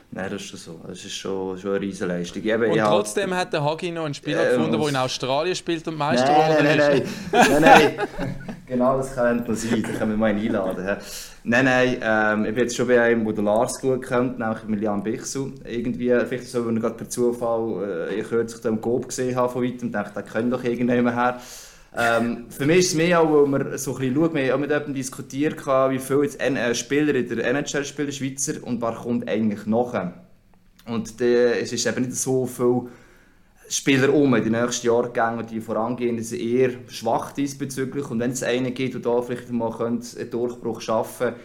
[0.10, 0.80] Nein, das ist schon so.
[0.88, 2.42] Das ist schon, schon eine Riesenleistung.
[2.42, 5.86] Eben, und trotzdem hat der Hagi noch einen Spieler äh, gefunden, der in Australien spielt
[5.88, 7.12] und Meister geworden nein, nein, ist.
[7.32, 7.62] Nein, nein,
[8.18, 8.38] nein.
[8.66, 9.84] genau, das kann nicht sein.
[9.84, 10.98] Da können wir mal einladen.
[11.44, 15.04] Nein, nein, ähm, ich bin jetzt schon bei einem, der Lars gut kennt, nämlich Milian
[15.04, 15.52] Bichsu.
[15.66, 19.52] Irgendwie, vielleicht so, wenn ich gerade per Zufall, äh, ich kürzlich den Gob gesehen habe
[19.52, 21.42] von weitem, dachte, der könnte doch irgendjemand her.
[21.96, 24.62] Ähm, für mich ist es mehr auch, weil wir so ein bisschen schauen, wir haben
[24.62, 28.94] mit jemandem diskutiert, wie viele jetzt äh, Spieler in der NHL spielen, Schweizer, und wer
[28.94, 30.14] kommt eigentlich nachher.
[30.86, 32.84] Und äh, es ist eben nicht so viel
[33.70, 38.10] Spieler um in den nächsten Jahrgängen, die vorangehen, sind eher schwach diesbezüglich.
[38.10, 41.42] Und wenn es einen gibt, der da vielleicht mal einen Durchbruch schaffen könnte,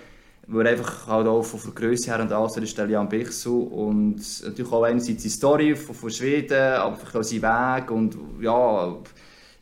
[0.48, 4.20] weil einfach halt auch von der Größe her und alles ist der Jan Bichsu und
[4.44, 8.96] natürlich auch einerseits die Story von, von Schweden, aber vielleicht auch sein Weg und ja,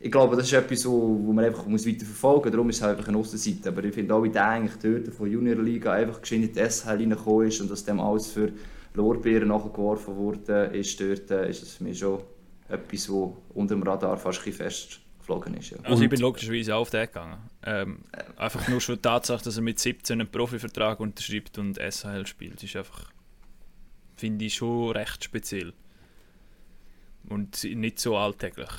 [0.03, 2.51] ich glaube, das ist etwas, wo, wo man einfach muss weiter verfolgen muss.
[2.51, 3.69] Darum ist es halt einfach eine Aussenseite.
[3.69, 6.69] Aber ich finde auch, wie der eigentlich dort von Junior Liga einfach geschwind in die
[6.69, 8.51] SHL reingekommen ist und dass dem alles für
[8.95, 12.19] Lorbeeren nachgeworfen wurde, ist dort, äh, ist das für mich schon
[12.67, 15.69] etwas, wo unter dem Radar fast ein fest geflogen ist.
[15.69, 15.77] Ja.
[15.83, 17.37] Also ich bin logischerweise auch auf den gegangen.
[17.63, 17.99] Ähm,
[18.37, 22.63] einfach nur schon die Tatsache, dass er mit 17 einen Profivertrag unterschreibt und SHL spielt,
[22.63, 23.11] ist einfach,
[24.15, 25.73] finde ich, schon recht speziell.
[27.29, 28.71] Und nicht so alltäglich.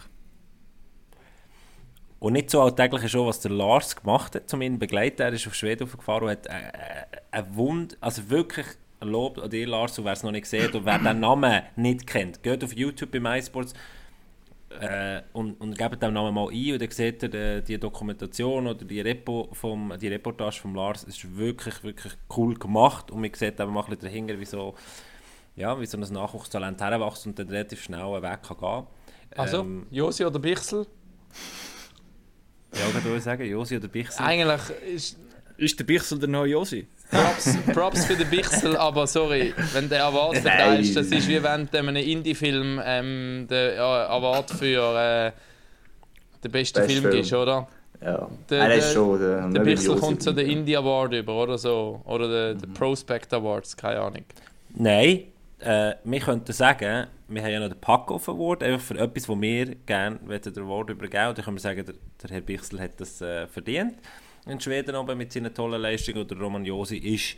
[2.22, 5.22] Und nicht so alltäglich ist auch, was der Lars gemacht hat, um ihn begleiten.
[5.22, 8.66] Er ist auf Schweden gefahren und hat äh, äh, ein Wund, also wirklich
[9.00, 11.62] ein Lob an dir, Lars, und wer es noch nicht gesehen und wer den Namen
[11.74, 13.74] nicht kennt, geht auf YouTube bei MySports
[14.78, 18.68] äh, und, und gebt den Namen mal ein und dann seht ihr äh, die Dokumentation
[18.68, 21.02] oder die, Repo vom, die Reportage von Lars.
[21.02, 24.44] Es ist wirklich, wirklich cool gemacht und man sieht aber mal ein bisschen dahinter, wie
[24.44, 24.76] so,
[25.56, 28.86] ja, wie so ein Nachwuchstalent heranwächst und dann relativ schnell einen Weg kann gehen
[29.36, 30.86] Also, ähm, Josi oder Bichsel?
[32.72, 34.24] Auch sagen, Josi oder Bichsel?
[34.24, 34.60] Eigentlich
[34.94, 35.18] ist...
[35.58, 36.88] Ist der Bichsel der neue Josi?
[37.10, 41.68] Props, Props für den Bichsel, aber sorry, wenn der Award verteilst, das ist wie wenn
[41.70, 45.32] du einem Indie-Film ähm, den Award für äh,
[46.42, 47.68] den besten Best Film gibst, oder?
[48.00, 51.58] Ja, der, der, ist schon der, der Bichsel kommt so den Indie Award über, oder
[51.58, 52.00] so.
[52.06, 52.74] Oder den, den mhm.
[52.74, 54.24] Prospect Awards, keine Ahnung.
[54.74, 55.24] Nein,
[55.62, 59.40] äh, wir könnten sagen, wir haben ja noch den Pack-Off Award, einfach für etwas, wo
[59.40, 61.28] wir gerne den Award übergeben.
[61.28, 63.94] Und dann können wir sagen, der, der Herr Bichsel hat das äh, verdient
[64.46, 67.36] in Schweden oben mit seinen tollen Leistungen oder Roman Josi ist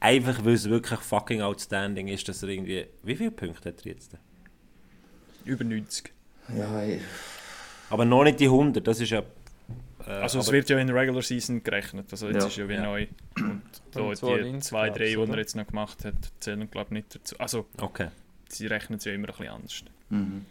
[0.00, 3.92] einfach, weil es wirklich fucking outstanding ist, dass er irgendwie, wie viele Punkte hat er
[3.92, 4.16] jetzt?
[5.44, 6.12] Über 90.
[6.56, 7.00] Ja, ey.
[7.90, 9.22] Aber noch nicht die 100, das ist ja...
[10.06, 12.48] Äh, also es wird ja in der Regular Season gerechnet, also jetzt ja.
[12.48, 12.82] ist ja wie ja.
[12.82, 13.06] neu.
[13.36, 17.14] Und da die zwei, drei, die er jetzt noch gemacht hat, zählen glaube ich nicht
[17.14, 17.36] dazu.
[17.38, 18.08] Also, okay.
[18.48, 19.84] sie rechnen es ja immer ein bisschen anders.
[20.10, 20.44] Mhm.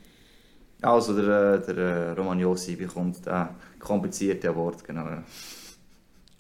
[0.81, 3.47] Also der, äh, der äh, Roman Josi bekommt den
[3.79, 5.07] komplizierten Award, genau.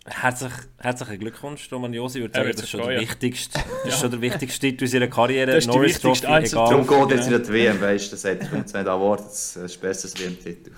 [0.05, 2.19] Herzlich, herzlichen Glückwunsch, Roman Josi.
[2.19, 5.07] Ich würde sagen, das ist schon der wichtigste, das ist schon der wichtigste Titel unserer
[5.07, 5.53] Karriere.
[5.53, 6.49] Das ist Norris Trophy, egal.
[6.49, 9.81] Darum geht jetzt wieder die WM, weißt du, das hat kommt nicht Award, das ist
[9.81, 10.71] besseres WM-Titel.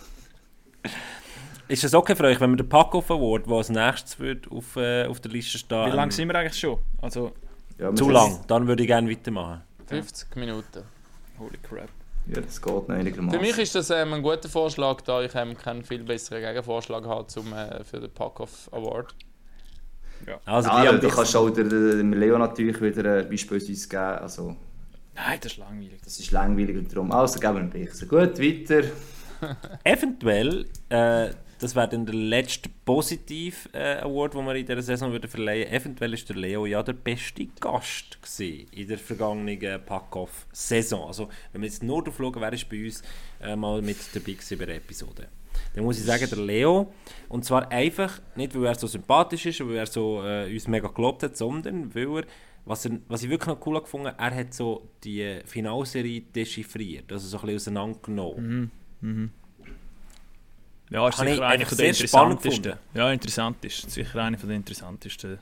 [1.70, 4.76] Ist es okay für euch, wenn wir den Pack-Off Award, der als nächstes wird, auf,
[4.76, 5.86] äh, auf der Liste stehen?
[5.92, 6.80] Wie lange sind wir eigentlich schon?
[7.00, 7.32] Also,
[7.78, 9.62] ja, Zu lang, dann würde ich gerne weitermachen.
[9.86, 10.84] 50 Minuten.
[11.38, 11.88] Holy crap.
[12.26, 13.40] Ja, das geht noch einigermaßen.
[13.40, 17.06] Für mich ist das ähm, ein guter Vorschlag, da ich ähm, keinen viel besseren Gegenvorschlag
[17.06, 19.14] habe zum, äh, für den Pack-Off Award.
[20.26, 20.40] Ja.
[20.46, 24.24] Also, ja, du kannst auch der, der Leo natürlich wieder äh, beispielsweise geben.
[24.24, 24.56] Also,
[25.16, 26.02] Nein, das ist langweilig.
[26.04, 27.12] Das ist langweilig und darum.
[27.12, 28.08] Also geben wir ein bisschen.
[28.08, 28.88] Gut, weiter.
[29.84, 35.12] Eventuell, äh, das wäre dann der letzte positive äh, Award, den wir in dieser Saison
[35.12, 41.07] würde verleihen Eventuell ist der Leo ja der beste Gast in der vergangenen Pack-Off-Saison.
[41.07, 43.03] Also, wenn wir jetzt nur drauf schauen, wer ist bei uns
[43.41, 45.28] äh, mal mit dabei gewesen bei der Episode.
[45.76, 46.91] Dann muss ich sagen, der Leo.
[47.28, 50.88] Und zwar einfach, nicht weil er so sympathisch ist, weil er so, äh, uns mega
[50.88, 52.24] gelobt hat, sondern weil er
[52.66, 57.28] was, er, was ich wirklich noch cool gefunden er hat so die Finalserie dechiffriert, also
[57.28, 58.72] so ein bisschen auseinandergenommen.
[59.01, 59.10] Mhm.
[59.10, 59.32] Mhm.
[60.90, 62.74] Ja, ist sicher eine der interessantesten.
[62.94, 65.40] Ja, interessant ist sicher eine der interessantesten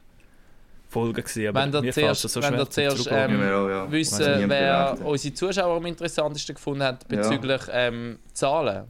[0.90, 1.48] Folgen gewesen.
[1.48, 3.92] Aber wenn ihr zuerst, so wenn ihr zuerst ähm, ja, ja.
[3.92, 7.88] wissen, wer unsere Zuschauer am interessantesten gefunden hat bezüglich ja.
[7.88, 8.86] ähm, Zahlen.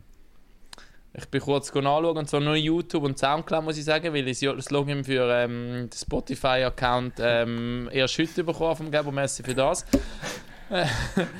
[1.13, 4.39] Ich bin kurz anschauen, und zwar nur YouTube und Soundcloud, muss ich sagen, weil ich
[4.39, 9.11] das Login für ähm, den Spotify-Account ähm, erst heute bekommen vom Geber.
[9.11, 9.83] Merci für das.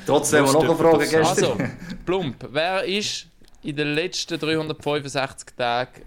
[0.07, 1.25] Trotzdem noch eine Frage gestern.
[1.25, 1.57] Also,
[2.05, 2.47] plump.
[2.49, 3.27] Wer ist
[3.63, 6.03] in den letzten 365 Tagen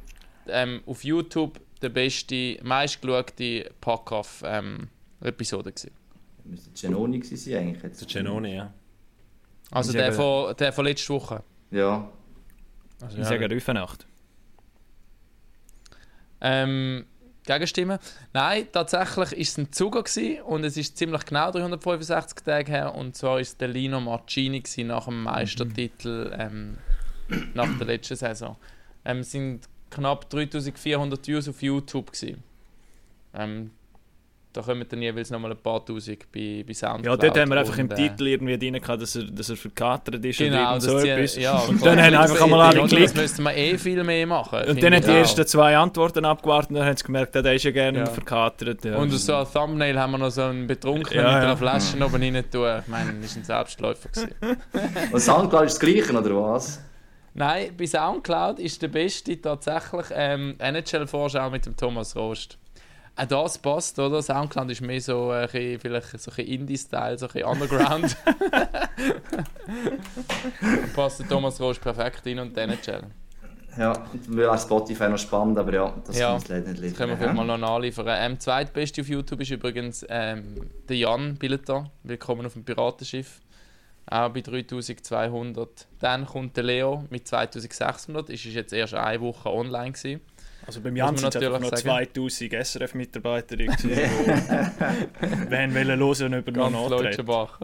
[0.49, 5.91] ähm, auf YouTube der beste, meistgeschaute Pack-Off-Episode ähm, gewesen?
[6.45, 7.97] Müsste Genoni sein eigentlich.
[7.99, 8.73] Der Genoni, ja.
[9.71, 11.43] Also der von, der von letzter Woche?
[11.71, 12.11] Ja.
[13.01, 14.07] Also, ich ja, sage Rüfenacht.
[16.41, 17.07] Ähm,
[17.45, 17.99] Gegenstimmen?
[18.33, 20.05] Nein, tatsächlich war es ein Zuger
[20.47, 22.95] und es ist ziemlich genau 365 Tage her.
[22.95, 26.79] Und zwar war es der Lino Marcini nach dem Meistertitel ähm,
[27.55, 28.57] nach der letzten Saison.
[29.05, 32.11] Ähm, es sind knapp 3400 Views auf YouTube.
[33.35, 33.71] Ähm,
[34.53, 37.23] da kommen dann jeweils nochmal ein paar Tausend bei, bei Soundcloud.
[37.23, 39.57] Ja, dort haben wir einfach im äh, Titel irgendwie drin gehabt, dass er, dass er
[39.57, 41.37] verkatert ist genau, und so etwas.
[41.37, 43.11] Ja, und dann haben einfach einmal alle geklickt.
[43.11, 44.65] Das müsste man eh viel mehr machen.
[44.69, 47.63] Und dann hat die ersten zwei Antworten abgewartet und dann haben sie gemerkt, der ist
[47.63, 48.07] ja gerne ja.
[48.07, 48.85] verkatert.
[48.85, 48.97] Ja.
[48.97, 52.21] Und so ein Thumbnail haben wir noch so einen Betrunkenen ja, mit einer Flasche oben
[52.21, 52.81] rein tun.
[52.81, 54.09] Ich meine, das war ein Selbstläufer.
[55.13, 56.81] und Soundcloud ist das Gleiche, oder was?
[57.35, 62.59] Nein, bei Soundcloud ist der beste tatsächlich ähm, NHL-Vorschau mit dem Thomas Rost.
[63.17, 64.23] Auch das passt, oder?
[64.23, 68.17] Soundcloud ist mehr so ein bisschen, vielleicht so ein Indie-Style, so ein bisschen Underground.
[70.95, 73.03] passt der Thomas Rost perfekt in und den NHL.
[73.79, 73.93] Ja,
[74.27, 76.97] wäre Spotify noch spannend, aber ja, das ja, kann leider nicht liefern.
[76.97, 78.07] können wir vielleicht mal noch nachliefern.
[78.09, 81.89] Ähm, zweitbeste auf YouTube ist übrigens ähm, der Jan Billeter.
[82.03, 83.41] Willkommen auf dem Piratenschiff
[84.11, 85.87] auch bei 3200.
[86.01, 88.29] Dann kommt der Leo mit 2600.
[88.31, 90.21] Ist jetzt erst eine Woche online gewesen.
[90.67, 93.69] Also beim Jan sind es noch 2000 SRF-Mitarbeiter, die
[95.51, 97.61] wollen hören über Ganz Leutschenbach.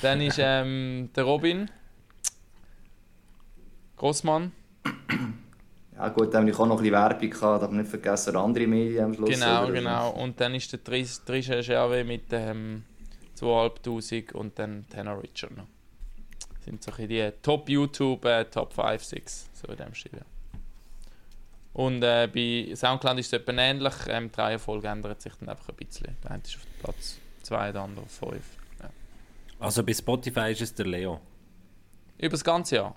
[0.00, 1.70] Dann ist ähm, der Robin
[3.96, 4.52] Grossmann.
[5.94, 8.66] Ja gut, dann habe ich auch noch ein bisschen Werbung gehabt, aber nicht vergessen andere
[8.66, 9.28] Medien am Schluss.
[9.28, 10.10] Genau, genau.
[10.12, 12.84] Und dann ist der Trisha Scherwe mit ähm,
[13.40, 15.66] 2500 und dann Tanner Richard noch.
[16.54, 20.12] Das sind so die Top YouTube, äh, Top 5, 6, so in dem Stil.
[20.14, 20.26] Ja.
[21.72, 23.94] Und äh, bei Soundcloud ist es etwa ähnlich.
[24.08, 26.16] Ähm, die Reihenfolge ändert sich dann einfach ein bisschen.
[26.22, 28.34] Der eine ist auf Platz 2, der andere auf 5.
[28.80, 28.90] Ja.
[29.58, 31.20] Also bei Spotify ist es der Leo?
[32.18, 32.96] Über das ganze Jahr?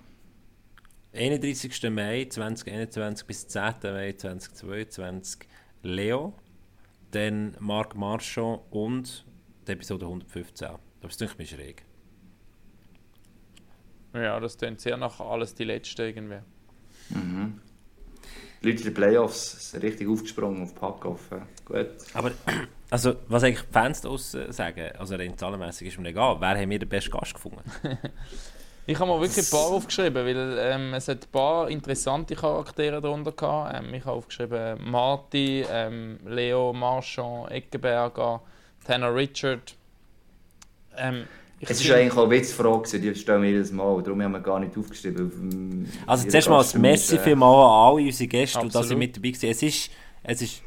[1.14, 1.90] 31.
[1.90, 3.74] Mai 2021 bis 10.
[3.84, 5.46] Mai 2022
[5.82, 6.34] Leo,
[7.12, 9.24] dann Marc Marchand und
[9.68, 10.68] die Episode 115.
[11.00, 11.84] Das ist mir schräg.
[14.14, 16.38] Ja, das klingt sehr nach alles die letzte irgendwie.
[17.10, 17.60] Mhm.
[18.62, 21.28] Die Leute in den Playoffs sind richtig aufgesprungen auf Packoff.
[21.66, 21.88] Gut.
[22.14, 22.30] Aber
[22.88, 26.40] also, was eigentlich die Fans daraus sagen, also rein zahlenmässig ist mir egal.
[26.40, 27.60] Wer haben wir den besten Gast gefunden?
[28.86, 33.02] ich habe mal wirklich ein paar aufgeschrieben, weil ähm, es hat ein paar interessante Charaktere
[33.02, 33.76] darunter gehabt.
[33.76, 38.40] Ähm, ich habe aufgeschrieben Marty, ähm, Leo Marchand, Eckenberger,
[38.84, 39.76] Tanner Richard.
[40.96, 41.24] Ähm,
[41.60, 44.60] es ist eigentlich auch eine Witzfrage, die stellen wir jedes Mal, darum haben wir gar
[44.60, 45.88] nicht aufgeschrieben.
[46.06, 48.74] Also zuerst mal ein Messi für mal an alle unsere Gäste, Absolut.
[48.74, 49.50] dass sie mit dabei waren.
[49.50, 49.90] Es ist,
[50.22, 50.62] es ist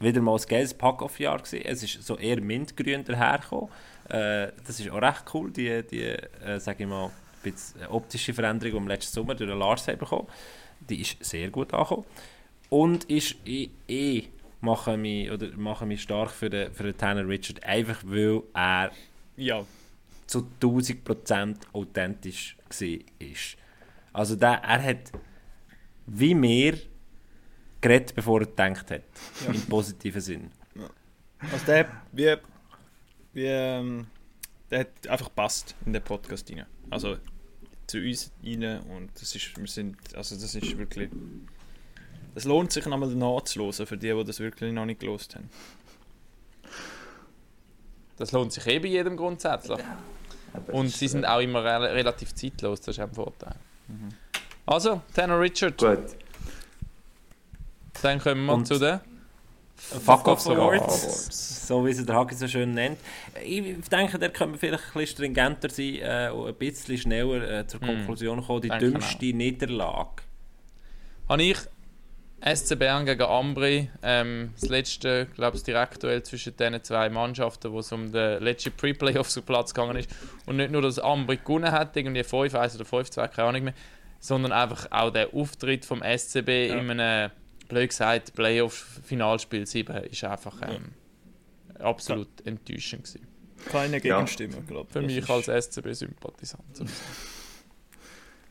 [0.00, 3.68] wieder mal ein geiles Pack-Off-Jahr Es ist so eher mintgrün dahergekommen.
[4.08, 7.10] Äh, das ist auch recht cool, die, die äh, sage ich mal,
[7.90, 10.28] optische Veränderung, die wir letzten Sommer durch den Lars haben bekommen.
[10.80, 12.04] Die ist sehr gut angekommen.
[12.70, 14.24] Und ist eh,
[14.64, 18.42] eh mache mich, oder mache mich stark für den, für den Tanner Richard, einfach weil
[18.54, 18.90] er
[19.36, 19.64] ja
[20.26, 22.98] zu 1000% authentisch war.
[24.12, 25.12] Also der, er hat
[26.06, 26.78] wie mir
[27.80, 29.02] geredet, bevor er gedacht hat.
[29.44, 29.52] Ja.
[29.52, 30.50] Im positiven Sinn.
[30.74, 30.88] Ja.
[31.52, 32.36] Also der, wie,
[33.32, 34.06] wie, ähm,
[34.70, 36.66] der hat einfach passt in den Podcast rein.
[36.90, 37.18] Also
[37.86, 41.10] zu uns rein und das ist, wir sind, also das ist wirklich,
[42.34, 45.48] es lohnt sich nochmal nachzuhören für die, die das wirklich noch nicht gelost haben.
[48.16, 49.78] Das lohnt sich eh bei jedem grundsätzlich.
[50.68, 53.56] Und sie sind auch immer re relativ zeitlos, das ist ein Vorteil.
[53.88, 54.10] Mhm.
[54.66, 55.78] Also, Tanner Richard.
[55.78, 56.16] Gut.
[58.02, 59.00] Dann kommen wir Und zu den
[59.76, 61.66] Fuck Off Awards.
[61.66, 62.98] So wie sie der Hagi so schön nennt.
[63.44, 67.66] Ich denke, der könnte vielleicht ein bisschen stringenter sein äh, und ein bisschen schneller äh,
[67.66, 67.86] zur mhm.
[67.86, 68.62] Konklusion kommen.
[68.62, 70.22] Die dümmste Niederlage.
[71.28, 71.58] Habe ich
[72.44, 73.88] SC Bern gegen Ambri.
[74.02, 78.72] Ähm, das letzte, glaube ich, Direktduell zwischen diesen zwei Mannschaften, wo es um den letzten
[78.72, 80.10] Pre-Playoffs auf Platz gegangen ist.
[80.44, 83.74] Und nicht nur, dass Ambri gewonnen hat, irgendwie 5-1 oder 5-2, keine Ahnung mehr,
[84.20, 86.76] sondern einfach auch der Auftritt vom SCB ja.
[86.76, 87.30] in einem,
[87.68, 90.92] blöd gesagt, Playoff-Finalspiel 7 ist einfach ähm,
[91.78, 91.84] ja.
[91.86, 92.52] absolut ja.
[92.52, 93.26] enttäuschend gewesen.
[93.70, 94.92] Keine Gegenstimme, glaube ich.
[94.92, 96.84] Für mich als SCB-Sympathisant.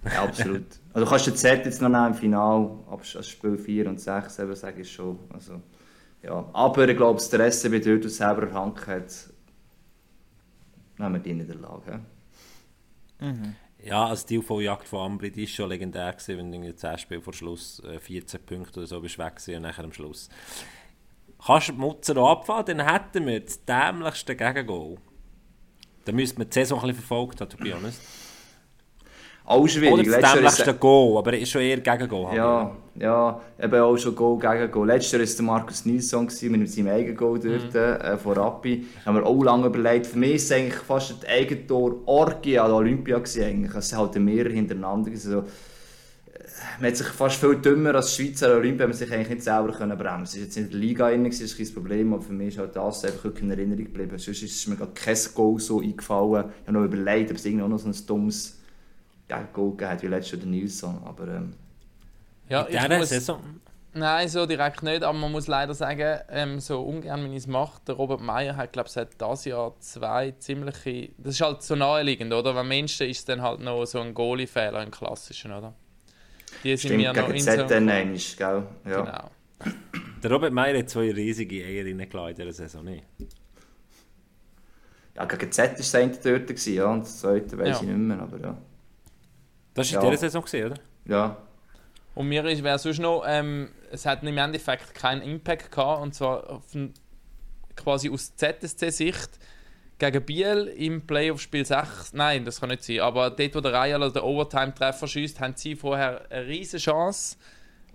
[0.06, 0.66] Ja, absolut.
[0.93, 3.99] Also kannst du den Z jetzt noch nehmen im Finale, aber als Spiel 4 und
[3.99, 5.20] 6 eben, sage ich schon.
[5.30, 5.62] Also,
[6.22, 6.49] ja.
[6.54, 9.30] Aber ich glaube, der SCB dort aus selber Hand hat,
[10.97, 11.99] nehmen wir die in der Lage.
[13.20, 13.56] Mhm.
[13.84, 17.22] Ja, also die UV-Jagd von Ambri, die ist schon legendär gewesen, wenn du 10 Spiele
[17.22, 20.30] vor Schluss 14 äh, Punkte oder so bist weg und nachher am Schluss.
[21.45, 24.97] Kannst du die Mutzer abfahren, dann hätten wir das dämlichste Gegengol.
[26.06, 28.01] Dann müsste man die Saison ein bisschen verfolgt haben, to be honest.
[29.46, 29.94] Auch schwierig.
[30.08, 32.34] Oder das dämlichste Goal, aber er ist schon eher gegen Goal.
[32.36, 34.88] Ja, ja, eben auch schon Goal gegen Goal.
[34.88, 38.06] Letztes Jahr war es Markus Nilsson mit seinem eigenen Goal dort, mhm.
[38.06, 38.86] äh, von Rappi.
[39.06, 40.08] Haben wir auch lange überlegt.
[40.08, 43.18] Für mich es eigentlich fast ein Eigentor Orgie an der Olympia.
[43.20, 45.12] Gewesen, Es halt mehrere hintereinander.
[45.12, 45.44] Also,
[46.80, 49.98] man hat sich fast viel dümmer als Schweizer Olympia man sich eigentlich nicht selber können
[49.98, 50.24] bremsen.
[50.24, 52.60] Es war jetzt in der Liga rein, das ist kein Problem, aber für mich ist
[52.60, 54.18] halt das einfach in Erinnerung geblieben.
[54.18, 56.46] Sonst ist mir gar kein Goal so eingefallen.
[56.62, 58.62] Ich habe noch überlegt, ob es irgendwie auch noch so ein dummes
[59.28, 61.01] gegen Goal gegeben hat wie letztes Jahr der Nilsson.
[61.05, 61.53] Aber, ähm,
[62.49, 63.41] ja, ich muss, Saison?
[63.95, 67.47] Nein, so direkt nicht, aber man muss leider sagen, ähm, so ungern, wenn ich es
[67.47, 71.11] mache, der Robert Meyer hat, glaube ich, seit dieses Jahr zwei ziemliche.
[71.17, 72.55] Das ist halt so naheliegend, oder?
[72.55, 75.76] Wenn Menschen ist dann halt noch so ein Goalie-Fehler, ein klassischen, oder?
[76.63, 78.63] Die sind Stimmt, mir noch in ZN einmal, gell?
[78.86, 79.01] Ja.
[79.01, 79.32] Genau.
[80.24, 83.03] Der Robert Meyer hat zwei riesige Eier reingelassen in dieser Saison, nicht?
[85.15, 87.76] Ja, gegen Z war es eine dort, ja, und das zweite weiß ja.
[87.76, 88.57] ich nicht mehr, aber ja.
[89.74, 90.11] Das war in ja.
[90.11, 90.82] dieser Saison, gewesen, oder?
[91.05, 91.38] Ja.
[92.15, 96.49] Und mir wäre sonst noch, ähm, es hat im Endeffekt keinen Impact gehabt, und zwar
[96.49, 96.63] auf,
[97.76, 99.39] quasi aus ZSC-Sicht
[99.97, 102.13] gegen Biel im Playoff-Spiel 6.
[102.13, 102.99] Nein, das kann nicht sein.
[102.99, 107.38] Aber dort, wo der Real den Overtime-Treffer schießt, haben sie vorher eine riesige Chance.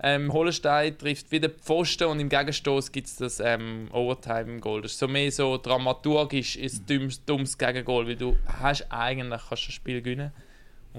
[0.01, 4.81] Ähm, Hollenstein trifft wieder Pfosten und im Gegenstoß gibt es das ähm, Overtime-Goal.
[4.81, 9.67] Das ist so mehr so dramaturgisch ist dummes, dummes Gegengol, weil du hast eigentlich kannst
[9.67, 10.31] das Spiel gewinnen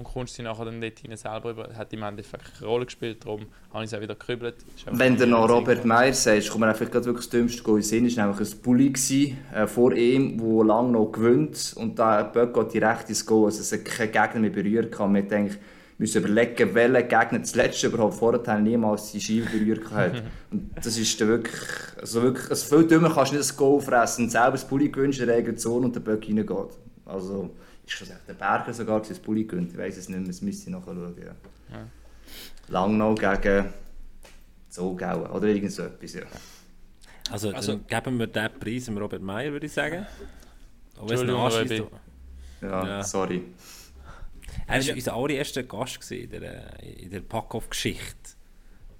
[0.01, 1.69] und kommst sie nachher dann dort hinein selber über.
[1.75, 4.55] Hat im Endeffekt keine Rolle gespielt, darum habe ich es auch wieder gekübelt.
[4.91, 8.05] Wenn du noch Robert Meyer sagst, kommt mir einfach gerade wirklich das dümmste in Sinn.
[8.05, 12.23] Es war nämlich ein Bulli gewesen, äh, vor ihm, der lange noch gewinnt und da
[12.23, 13.45] Böck geht direkt ins Goal.
[13.45, 14.97] Also es hat keinen Gegner mehr berührt.
[14.99, 15.57] Man hat eigentlich
[15.99, 20.23] müssen überlegen, welcher Gegner das letzte überhaupt vorher niemals die Scheibe berührt hat.
[20.51, 21.61] und das ist dann wirklich,
[21.99, 25.19] also wirklich, also viel dümmer kannst du nicht das Goal fressen selber das Bulli gewünscht
[25.19, 26.77] in der eigenen Zone und der Böck reingeht.
[27.05, 27.51] Also,
[27.93, 29.71] ist schon der Berger sogar das Bulli gewinnt.
[29.71, 31.15] Ich weiß es nicht mehr, das müsste ich nachher schauen.
[31.17, 31.75] Ja.
[31.75, 31.87] Ja.
[32.67, 33.73] Langnau gegen
[34.69, 36.21] Zogauen oder irgend so etwas, ja.
[37.29, 40.05] Also, also geben wir den Preis dem Robert Meyer, würde ich sagen.
[40.99, 41.83] Entschuldigung, Robby.
[42.61, 43.43] Ja, ja, sorry.
[44.67, 48.35] Er war unser allererster Gast in der, in der Packoff-Geschichte.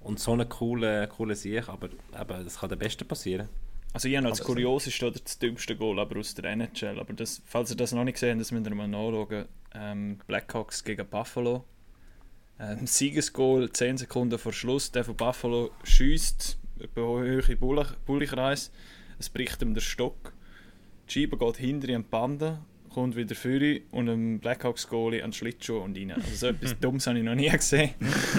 [0.00, 3.48] Und so eine coole, coole Sieg, aber eben, das kann der Beste passieren.
[3.92, 6.98] Also ich habe das Kurioseste oder das dümmste Goal aber aus der NHL.
[6.98, 9.46] Aber das, falls ihr das noch nicht gesehen habt, das müsst ihr mal nachschauen.
[9.74, 11.64] Ähm, Blackhawks gegen Buffalo.
[12.58, 14.90] Ähm, Siegesgoal 10 Sekunden vor Schluss.
[14.90, 18.70] Der von Buffalo schießt über hohe Bullikreis.
[19.18, 20.32] Es bricht ihm der Stock.
[21.08, 22.60] Die Scheibe geht hinter ihm Bande
[22.92, 23.50] kommt wieder vor
[23.90, 26.12] und ein Blackhawks Goalie an den Schlittschuh und rein.
[26.12, 27.90] Also so etwas Dummes habe ich noch nie gesehen.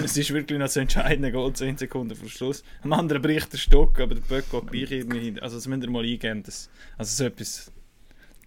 [0.04, 2.64] es ist wirklich noch so entscheidend, Goal 10 Sekunden vor Schluss.
[2.82, 5.38] Am anderen bricht der Stock, aber der Böck geht gleich irgendwie hin.
[5.40, 6.42] Also das müsst ihr mal eingeben.
[6.42, 7.72] Das, also so etwas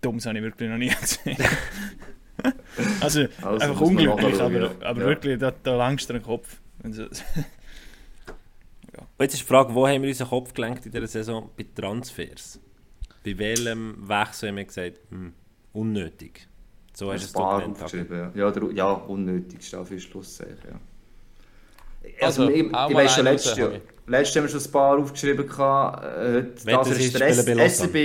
[0.02, 1.38] Dummes habe ich wirklich noch nie gesehen.
[3.02, 5.08] also, also, einfach unglücklich, aber, aber ja.
[5.08, 6.60] wirklich, da, da langst du den Kopf.
[6.84, 7.08] ja.
[9.20, 11.50] Jetzt ist die Frage, wo haben wir unseren Kopf gelenkt in dieser Saison?
[11.58, 12.60] Bei Transfers.
[13.26, 15.34] Bei welchem Wechsel haben wir gesagt, hm,
[15.78, 16.48] unnötig.
[16.94, 18.32] So hast du es aufgeschrieben.
[18.34, 20.58] Ja, der, ja unnötig steht für Schlusszeichen.
[20.70, 20.80] Ja.
[22.26, 23.72] Also, also ich, ich weiß schon, letztes Jahr,
[24.08, 25.46] letztes Jahr haben wir schon ein paar aufgeschrieben.
[25.46, 27.96] Äh, das ist der SCB.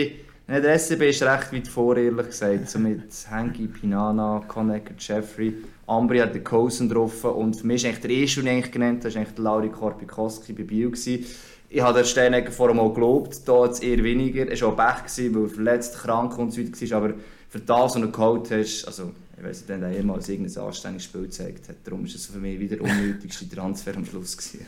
[0.49, 2.69] Ne, der SCB ist recht weit vor, ehrlich gesagt.
[2.69, 5.55] So mit Henki, Pinana, Conacher, Jeffrey.
[5.87, 7.31] Ambri hat den Cosen getroffen.
[7.31, 9.45] Und für mich ist eigentlich der erste, den ich eigentlich genannt habe, ist eigentlich der
[9.45, 10.91] Lauri Korpikoski bei Bio.
[10.91, 11.25] Gewesen.
[11.71, 14.47] Ich habe der Steinegger vorher mal gelobt, da jetzt eher weniger.
[14.47, 16.99] Er war auch Pech, weil er verletzt, krank und so weiter war.
[16.99, 17.15] Aber
[17.53, 21.05] für das, was du geholt hast, also ich weiß nicht, wenn er jemals irgendein anständiges
[21.05, 24.67] Spiel gezeigt hat, darum ist es für mich wieder der unnötigste Transfer am Schluss gewesen.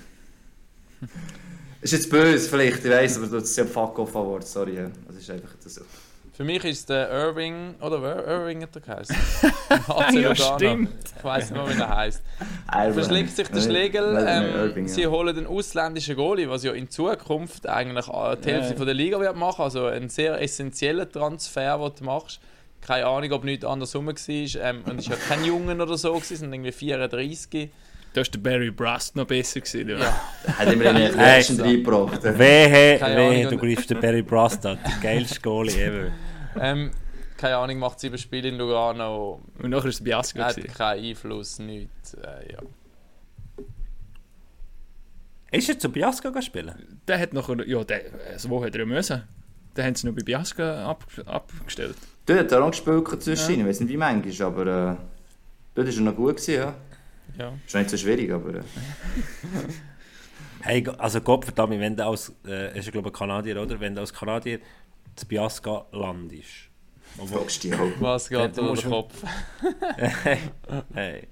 [1.81, 4.77] ist jetzt böse vielleicht, ich weiß, aber das ist ja Fuck off Award, sorry,
[5.07, 5.81] das ist einfach so.
[6.35, 9.17] Für mich ist der Irving, oder Irving hat er geheißen?
[10.21, 10.91] ja, stimmt.
[11.17, 12.23] Ich weiß nicht mehr, wie er heißt.
[12.93, 14.27] Verschlägt sich der Schlegel.
[14.29, 18.85] Ähm, sie holen den ausländischen Goalie, was ja in Zukunft eigentlich die Hälfte ja.
[18.85, 19.63] der Liga wird machen.
[19.63, 22.41] Also ein sehr essentieller Transfer, den du machst
[22.87, 24.15] keine Ahnung, ob nichts andersrum war.
[24.29, 27.71] Ähm, und es war ja kein Jungen oder so, es sind irgendwie 34.
[28.13, 29.89] Da war der Barry Brust noch besser gewesen.
[29.89, 29.99] Ja.
[29.99, 30.59] ja.
[30.59, 32.23] Hat immer in den Action reingebracht.
[32.23, 34.79] Wehe, wehe, du greifst den Barry Brust an.
[34.85, 36.13] Der geilste Goalie ever.
[36.61, 36.93] Ähm,
[37.37, 39.41] keine Ahnung, macht sieben Spiele in Lugano.
[39.61, 40.41] Und nachher ist es Biasco.
[40.41, 42.15] Hat keinen Einfluss, nichts.
[42.15, 42.59] Äh, ja.
[45.51, 47.01] Ist er zu Biasco spielen?
[47.09, 49.23] Der hat noch, ja, der, also wo hat er müssen?
[49.77, 51.97] Den haben sie noch bei Biasco ab, abgestellt.
[52.27, 53.61] Dort hat er auch gespielt zwischen, ja.
[53.61, 54.97] ich weiß nicht wie manchmal, aber äh,
[55.75, 56.75] dort war er noch gut, gewesen, ja.
[57.39, 57.53] ja.
[57.67, 58.55] Ist nicht so schwierig, aber...
[58.57, 58.63] Äh.
[60.63, 63.79] hey, also Gott verdammt, wenn du als, äh, ist glaube ich Kanadier, oder?
[63.79, 64.61] Wenn du als Kanadier
[65.17, 66.71] zu Biasca landest.
[67.17, 67.91] Fragst du dich auch.
[68.01, 69.23] Was geht durch den Kopf?
[70.95, 71.29] hey.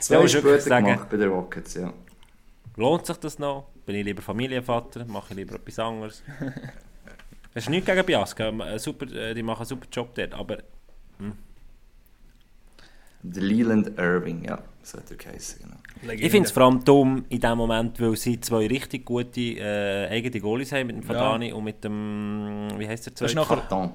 [0.00, 1.92] Zwei Spiele gemacht bei den Rockets, ja.
[2.76, 3.68] Lohnt sich das noch?
[3.84, 5.04] Bin ich lieber Familienvater?
[5.06, 6.22] Mache ich lieber etwas anderes?
[7.56, 8.50] Das ist nichts gegen Biasca.
[8.50, 10.58] Äh, super, äh, die machen einen super Job dort, aber...
[11.18, 11.32] Hm.
[13.22, 16.12] Der Leland Irving, ja, so hat er geheißen, genau.
[16.12, 20.06] Ich finde es vor allem dumm in dem Moment, weil sie zwei richtig gute äh,
[20.10, 21.54] eigene Goalies haben, mit dem Fadani ja.
[21.54, 22.68] und mit dem...
[22.76, 23.34] Wie heißt der zweite?
[23.34, 23.90] Das ist nachher,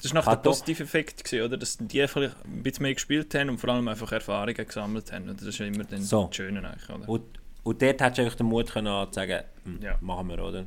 [0.00, 1.56] das war nachher der positive Effekt, gewesen, oder?
[1.56, 5.28] dass die einfach ein bisschen mehr gespielt haben und vor allem einfach Erfahrungen gesammelt haben.
[5.28, 6.26] Und das ist ja immer dann so.
[6.26, 7.08] das Schöne eigentlich, oder?
[7.08, 7.24] Und,
[7.64, 9.98] und dort hättest du eigentlich den Mut können, zu sagen, hm, ja.
[10.00, 10.66] machen wir, oder?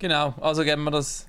[0.00, 1.26] Genau, also geben wir das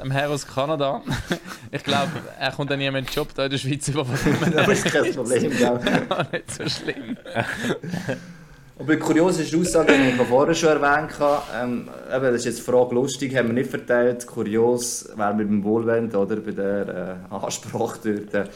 [0.00, 1.02] dem Herr aus Kanada.
[1.70, 4.04] ich glaube, er kommt dann nie mehr in den Job da in der Schweiz über.
[4.04, 6.32] das ist kein Problem, glaube ich.
[6.32, 7.16] nicht so schlimm.
[8.78, 12.58] Aber die kurioseste Aussage, die ich vorher schon erwähnt habe, ähm, eben, das ist jetzt
[12.58, 14.26] die Frage lustig, haben wir nicht verteilt.
[14.26, 18.34] Kurios wäre mit dem Wohlwend oder bei der äh, Ansprache dort.
[18.34, 18.50] Äh,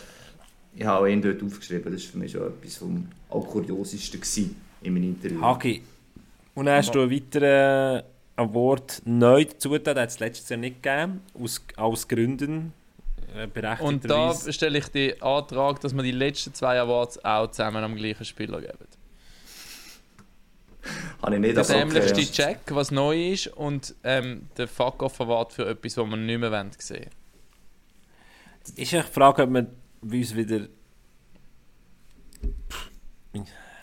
[0.75, 4.19] ich habe auch ihn dort aufgeschrieben, das war für mich schon etwas vom auch kurioseste
[4.83, 5.41] in meinem Interview.
[5.41, 5.83] Haki,
[6.55, 8.03] und dann hast du einen weiteren
[8.37, 12.73] Award neu dazu hat es letztes Jahr nicht gegeben, aus, aus Gründen.
[13.35, 17.83] Äh, Und da stelle ich den Antrag, dass wir die letzten zwei Awards auch zusammen
[17.83, 18.87] am gleichen Spieler geben.
[21.23, 25.53] Habe ich nicht das Nämlich okay, die Check, was neu ist, und ähm, der Fuck-Off-Award
[25.53, 27.11] für etwas, was wir nicht mehr sehen wollen.
[28.77, 29.67] Ist eine Frage, ob wir
[30.03, 30.69] uns wieder...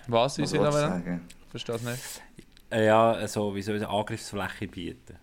[0.07, 1.21] Was, wie sie da wollen?
[1.49, 2.21] Verstehe es nicht.
[2.73, 5.17] Äh, ja, also, wie soll ich Angriffsfläche bieten.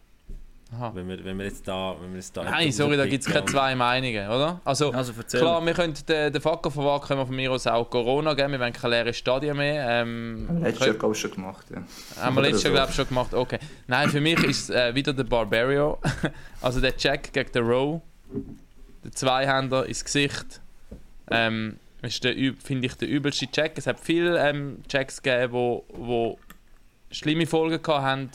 [0.73, 0.93] Aha.
[0.95, 3.33] Wenn wir, wenn wir jetzt da, wenn wir jetzt da Nein, sorry, da gibt es
[3.33, 4.61] keine zwei Meinungen, oder?
[4.65, 7.91] Also, also klar, wir können den, den Faktor von können wir von mir aus auch
[7.91, 9.85] Corona geben, wir wollen keine leeren Stadien mehr.
[9.89, 12.23] Ähm, haben wir letztes Jahr, glaube ich, schon gemacht, ja.
[12.23, 13.59] Haben wir letztes Jahr, glaube ich, schon gemacht, okay.
[13.89, 15.99] Nein, für mich ist es äh, wieder der Barbario.
[16.61, 18.01] also der Jack gegen den Row.
[19.03, 20.61] Der Zweihänder ins Gesicht.
[21.33, 23.73] Ähm, ist der, finde ich, der übelste Check.
[23.77, 26.39] Es hat viele ähm, Checks gegeben, wo, wo
[27.11, 28.31] schlimme Folgen hatten.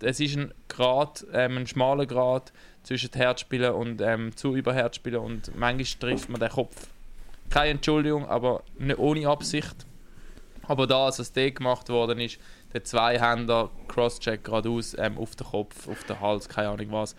[0.00, 2.52] Es ist ein Grad, ähm, ein schmaler Grad
[2.84, 6.88] zwischen Herzspielen und ähm, zu Überherzspielen und manchmal trifft man den Kopf.
[7.50, 9.86] Keine Entschuldigung, aber nicht ohne Absicht.
[10.62, 12.38] Aber da, als was dort gemacht worden ist,
[12.72, 17.16] der Zweihänder, Crosscheck geradeaus ähm, auf den Kopf, auf den Hals, keine Ahnung was.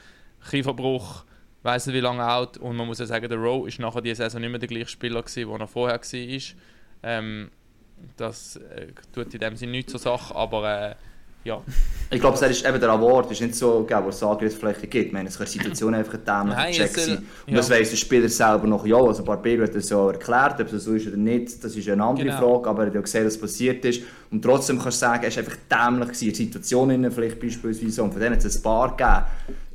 [0.49, 1.25] Kieferbruch,
[1.63, 2.57] weiß nicht wie lange out.
[2.57, 4.87] Und man muss ja sagen, der Rowe ist nachher diese Saison nicht mehr der gleiche
[4.87, 6.39] Spieler gewesen, der er vorher war.
[7.01, 7.49] Ähm,
[8.17, 10.95] das äh, tut in dem Sinne nicht zur Sache, aber äh,
[11.43, 11.61] ja.
[12.11, 15.07] Ich glaube, es ist eben der Award ist nicht so, wo es Angriffsfläche gibt.
[15.07, 17.17] Ich meine, es kann die Situation einfach ein dämlicher Check sein.
[17.17, 17.57] Und ja.
[17.57, 20.85] das weiss der Spieler selber noch, ja, also Barbieri hat das ja erklärt, ob das
[20.85, 22.39] so ist oder nicht, das ist eine andere genau.
[22.39, 24.01] Frage, aber er hat ja gesehen, was passiert ist.
[24.31, 28.11] Und trotzdem kannst du sagen, es war einfach dämlich gewesen, die Situation vielleicht beispielsweise, und
[28.11, 29.25] von denen hat es ein paar gegeben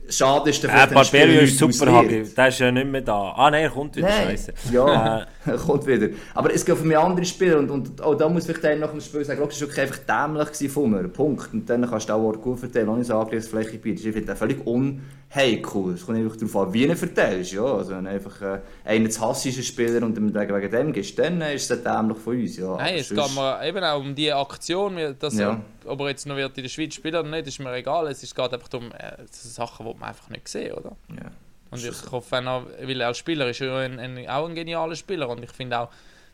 [0.09, 2.25] Schade ist dafür, äh, Barberio ist super, Hagi.
[2.37, 3.33] Der ist ja nicht mehr da.
[3.37, 4.53] Ah nein, er kommt wieder, scheiße.
[4.71, 5.27] Ja, äh.
[5.67, 6.09] kommt wieder.
[6.35, 8.91] Aber es geht für mich andere Spieler und, und auch da muss ich dann nach
[8.91, 11.09] dem Spiel sagen, das war wirklich einfach dämlich von mir.
[11.09, 11.53] Punkt.
[11.53, 14.07] Und dann kannst du auch gut verteilen, ohne so Angriffsfläche bietet.
[14.07, 15.95] Ich finde das völlig unheikel.
[15.95, 17.53] Es kommt einfach darauf an, wie du verteilst.
[17.53, 20.93] Ja, also wenn einfach äh, einen zu Hass ist, ein Spieler, und dann wegen dem
[20.93, 22.57] gehst, dann ist es dämlich von uns.
[22.57, 22.77] Ja.
[22.77, 25.51] Nein, es geht mir eben auch um die Aktion, dass ja.
[25.85, 28.07] er, ob er jetzt noch wird in der Schweiz spielen oder nicht, ist mir egal.
[28.07, 30.97] Es geht einfach darum, äh, Sachen, die man einfach nicht sehen, oder?
[31.11, 31.31] Ja.
[31.75, 34.95] Und ich hoffe, er, weil er als Spieler ist er ein, ein, auch ein genialer
[34.95, 35.91] Spieler und ich finde auch,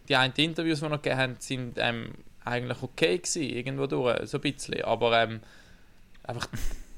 [0.07, 2.13] die einen Interviews, die wir noch gegeben haben, sind ähm,
[2.45, 5.41] eigentlich okay gewesen, irgendwo durch, so ein bisschen, aber ähm,
[6.25, 6.47] einfach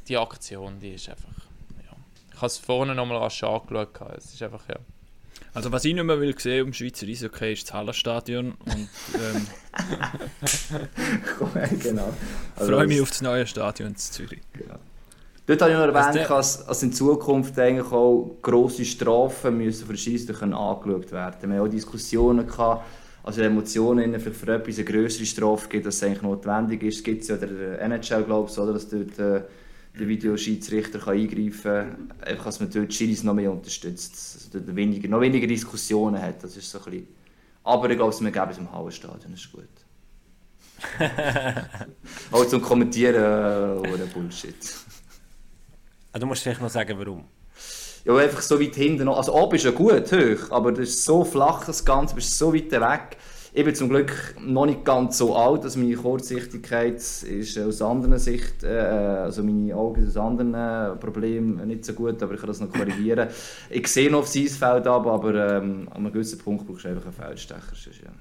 [0.09, 1.29] die Aktion, die ist einfach,
[1.85, 1.97] ja.
[2.31, 4.77] Ich habe es vorne nochmal rasch angeschaut, es ist einfach, ja.
[5.55, 9.47] Also was ich nicht mehr will sehen um Schweizer Eishockey ist das Hallerstadion und ähm,
[11.79, 12.13] genau.
[12.57, 14.41] Also freue mich auf das neue Stadion in Zürich.
[14.55, 14.79] Genau.
[15.45, 19.97] Dort habe ich noch erwähnt, dass, dass in Zukunft eigentlich auch grosse Strafen müssen für
[19.97, 21.51] Schiedsrichter angeschaut werden.
[21.51, 22.85] Wir haben auch Diskussionen gehabt,
[23.25, 26.99] also Emotionen vielleicht für etwas eine größere Strafe gibt, dass es eigentlich notwendig ist.
[26.99, 29.43] Es gibt ja der NHL, glaube ich, oder, dass dort äh,
[29.99, 34.51] der Videoschiedsrichter kann eingreifen kann, einfach dass man dort die Schiris noch mehr unterstützt, dass
[34.55, 36.43] also weniger, noch weniger Diskussionen hat.
[36.43, 37.09] Das ist so ein bisschen...
[37.65, 39.65] Aber ich glaube, wir geben es im Hallenstadion, das ist gut.
[42.33, 44.57] auch zum Kommentieren, äh, oder Bullshit.
[46.13, 47.25] Ah, du musst vielleicht noch sagen, warum.
[48.05, 49.17] Ja, einfach so weit hinten noch.
[49.17, 52.37] Also oben ist ja gut, hoch, aber das ist so flach, das Ganze, du bist
[52.37, 53.17] so weit weg.
[53.55, 58.19] Ich bin zum Glück noch nicht ganz so alt, dass meine Kurzsichtigkeit ist aus anderen
[58.19, 62.49] Sicht, äh, also meine Augen aus anderen äh, Problemen nicht so gut, aber ich kann
[62.49, 63.29] das noch korrigieren.
[63.69, 67.05] ich sehe noch aufs Eisfeld ab, aber ähm, an einem gewissen Punkt brauchst du einfach
[67.05, 68.05] einen Feldstecher.
[68.05, 68.13] Ja.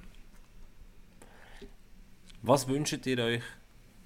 [2.41, 3.43] Was wünscht ihr euch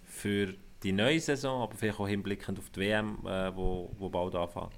[0.03, 0.53] für
[0.83, 4.73] die neue Saison, aber vielleicht auch hinblickend auf die WM, äh, wo, wo bald anfängt.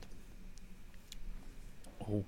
[2.00, 2.24] Oh.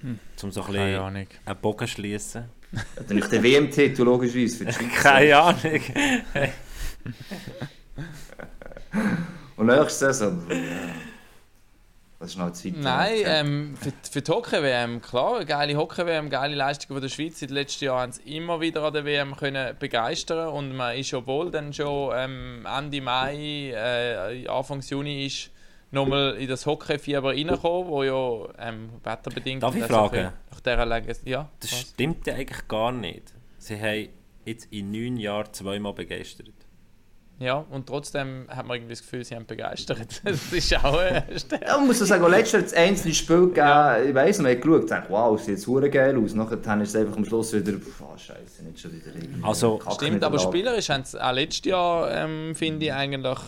[0.00, 0.18] Hm.
[0.36, 2.44] Zum so ein bisschen einen Bogen schließen.
[3.06, 5.02] Dann ich den WM-Titel logischerweise für die Schweiz.
[5.02, 5.60] Keine Ahnung.
[9.56, 10.42] Und nächste Saison.
[12.18, 12.74] Das ist noch Zeit.
[12.76, 17.42] Nein, ähm, für, für die Hockey-WM, klar, geile Hockey-WM, geile Leistung von der Schweiz.
[17.42, 20.96] In den letzten Jahren haben sie immer wieder an der WM können begeistern und man
[20.96, 25.50] ist obwohl dann schon ähm, Ende Mai, äh, Anfang Juni ist
[25.90, 29.62] nochmal in das Hockey-Fieber reingekommen, wo ja ähm, wetterbedingt...
[29.62, 30.32] Darf ich fragen?
[30.50, 31.48] Nach dieser Länge, ja.
[31.60, 31.80] Das was?
[31.80, 33.32] stimmt ja eigentlich gar nicht.
[33.58, 34.08] Sie haben
[34.44, 36.54] jetzt in neun Jahren zweimal begeistert.
[37.40, 40.20] Ja, und trotzdem hat man irgendwie das Gefühl, sie haben begeistert.
[40.24, 41.22] das ist auch äh,
[41.66, 44.02] Ja, man muss sagen, letztes Jahr das einzelne Spiel gegeben, ja.
[44.02, 46.34] ich weiss, man hat geschaut und gesagt, wow, sieht jetzt hure geil aus.
[46.34, 49.44] Nachher ist es einfach am Schluss wieder, oh scheiße, nicht schon wieder irgendwie.
[49.44, 53.38] Also, stimmt, aber spielerisch haben sie auch letztes Jahr, ähm, finde ich, eigentlich...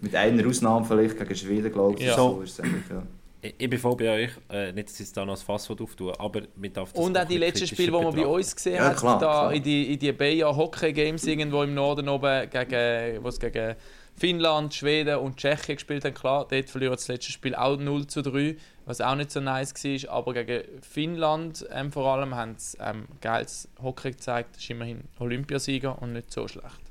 [0.00, 2.06] Mit einer Ausnahme vielleicht gegen Schweden, glaube ich.
[2.06, 2.14] Ja.
[2.14, 3.02] So ist es eigentlich, ja
[3.42, 6.18] ich, ich bin voll bei euch, äh, nicht, dass ich da noch das Fass auftue,
[6.18, 8.96] aber mit darf Und auch die letzten Spiele, die man bei uns gesehen ja, hat,
[8.96, 9.54] klar, da klar.
[9.54, 13.76] in die, in die Bayer Hockey Games irgendwo im Norden oben, gegen, was gegen
[14.16, 18.22] Finnland, Schweden und Tschechien gespielt haben, klar, dort verlieren das letzte Spiel auch 0 zu
[18.22, 22.76] 3, was auch nicht so nice war, aber gegen Finnland ähm, vor allem haben sie
[22.78, 26.89] ähm, geiles Hockey gezeigt, das ist immerhin Olympiasieger und nicht so schlecht.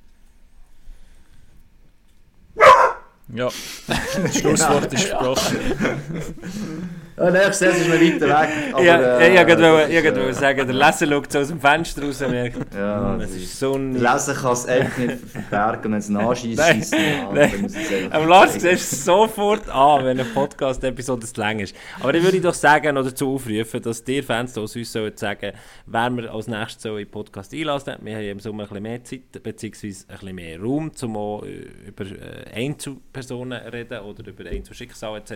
[3.33, 3.49] Ja,
[3.87, 5.57] das Schlusswort ist gesprochen.
[7.19, 8.49] Ja, nächstes ist man weiter weg.
[8.71, 12.21] Aber, ja, äh, ich wollte äh, sagen, der Leser schaut so aus dem Fenster raus
[12.21, 13.93] und merkt, ja, das ist so ein...
[13.93, 16.59] Der Leser kann es einfach nicht verbergen, wenn es nachschießt.
[16.59, 16.85] Nein,
[17.33, 17.69] nein.
[18.11, 21.75] Am Lars siehst du sofort an, wenn eine Podcast-Episode zu lang ist.
[21.99, 25.51] Aber ich würde doch sagen oder dazu aufrufen, dass die Fans aus uns sollen sagen,
[25.87, 27.95] wer wir als nächstes so in den Podcast einlassen.
[28.01, 31.43] Wir haben im Sommer ein bisschen mehr Zeit, beziehungsweise ein bisschen mehr Raum, um auch
[31.43, 32.05] äh, über
[32.53, 35.33] Einzelpersonen reden oder über Einzelschicksal etc.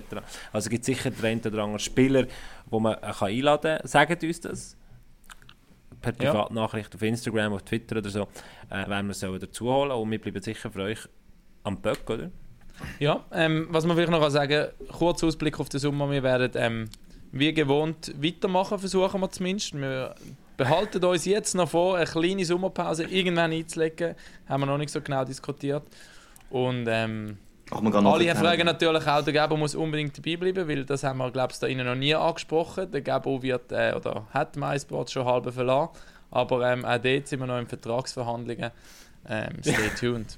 [0.54, 3.88] Also es gibt sicher den einen oder anderen Spieler, die man kann einladen kann.
[3.88, 4.78] Sagt uns das.
[6.02, 6.96] per Privatnachricht ja.
[6.96, 8.28] auf Instagram, auf Twitter oder so,
[8.70, 11.00] äh, werden wir es dazu holen und wir bleiben sicher für euch
[11.64, 12.30] am Böck, oder?
[13.00, 16.52] Ja, ähm, was man vielleicht noch sagen kann, kurzer Ausblick auf den Sommer, wir werden
[16.56, 16.90] ähm,
[17.32, 19.74] wie gewohnt weitermachen, versuchen wir zumindest.
[19.74, 20.16] Wir
[20.58, 24.16] behalten uns jetzt noch vor, eine kleine Sommerpause irgendwann einzulegen,
[24.48, 25.84] haben wir noch nicht so genau diskutiert.
[26.50, 27.38] Und ähm,
[27.72, 31.54] alle fragen natürlich auch, der Gabo muss unbedingt dabei bleiben, weil das haben wir, glaube
[31.54, 32.92] ich, da Ihnen noch nie angesprochen.
[32.92, 35.92] Der Gabo wird, äh, oder hat MySport schon halb verlassen,
[36.30, 38.72] aber ähm, auch dort sind wir noch in Vertragsverhandlungen.
[39.30, 40.38] Ähm, stay tuned.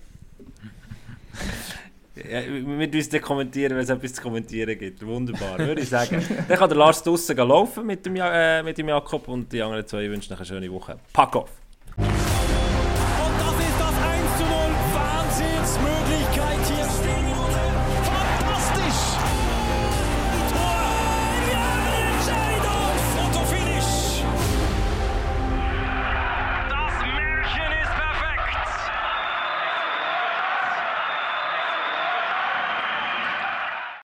[2.15, 5.05] Ja, wir müssen kommentieren, wenn es etwas zu kommentieren gibt.
[5.05, 6.23] Wunderbar, würde ich sagen.
[6.47, 9.85] Dann kann der Lars draußen laufen mit dem, äh, mit dem Jakob und die anderen
[9.85, 10.97] zwei wünschen eine schöne Woche.
[11.11, 11.49] Pack auf!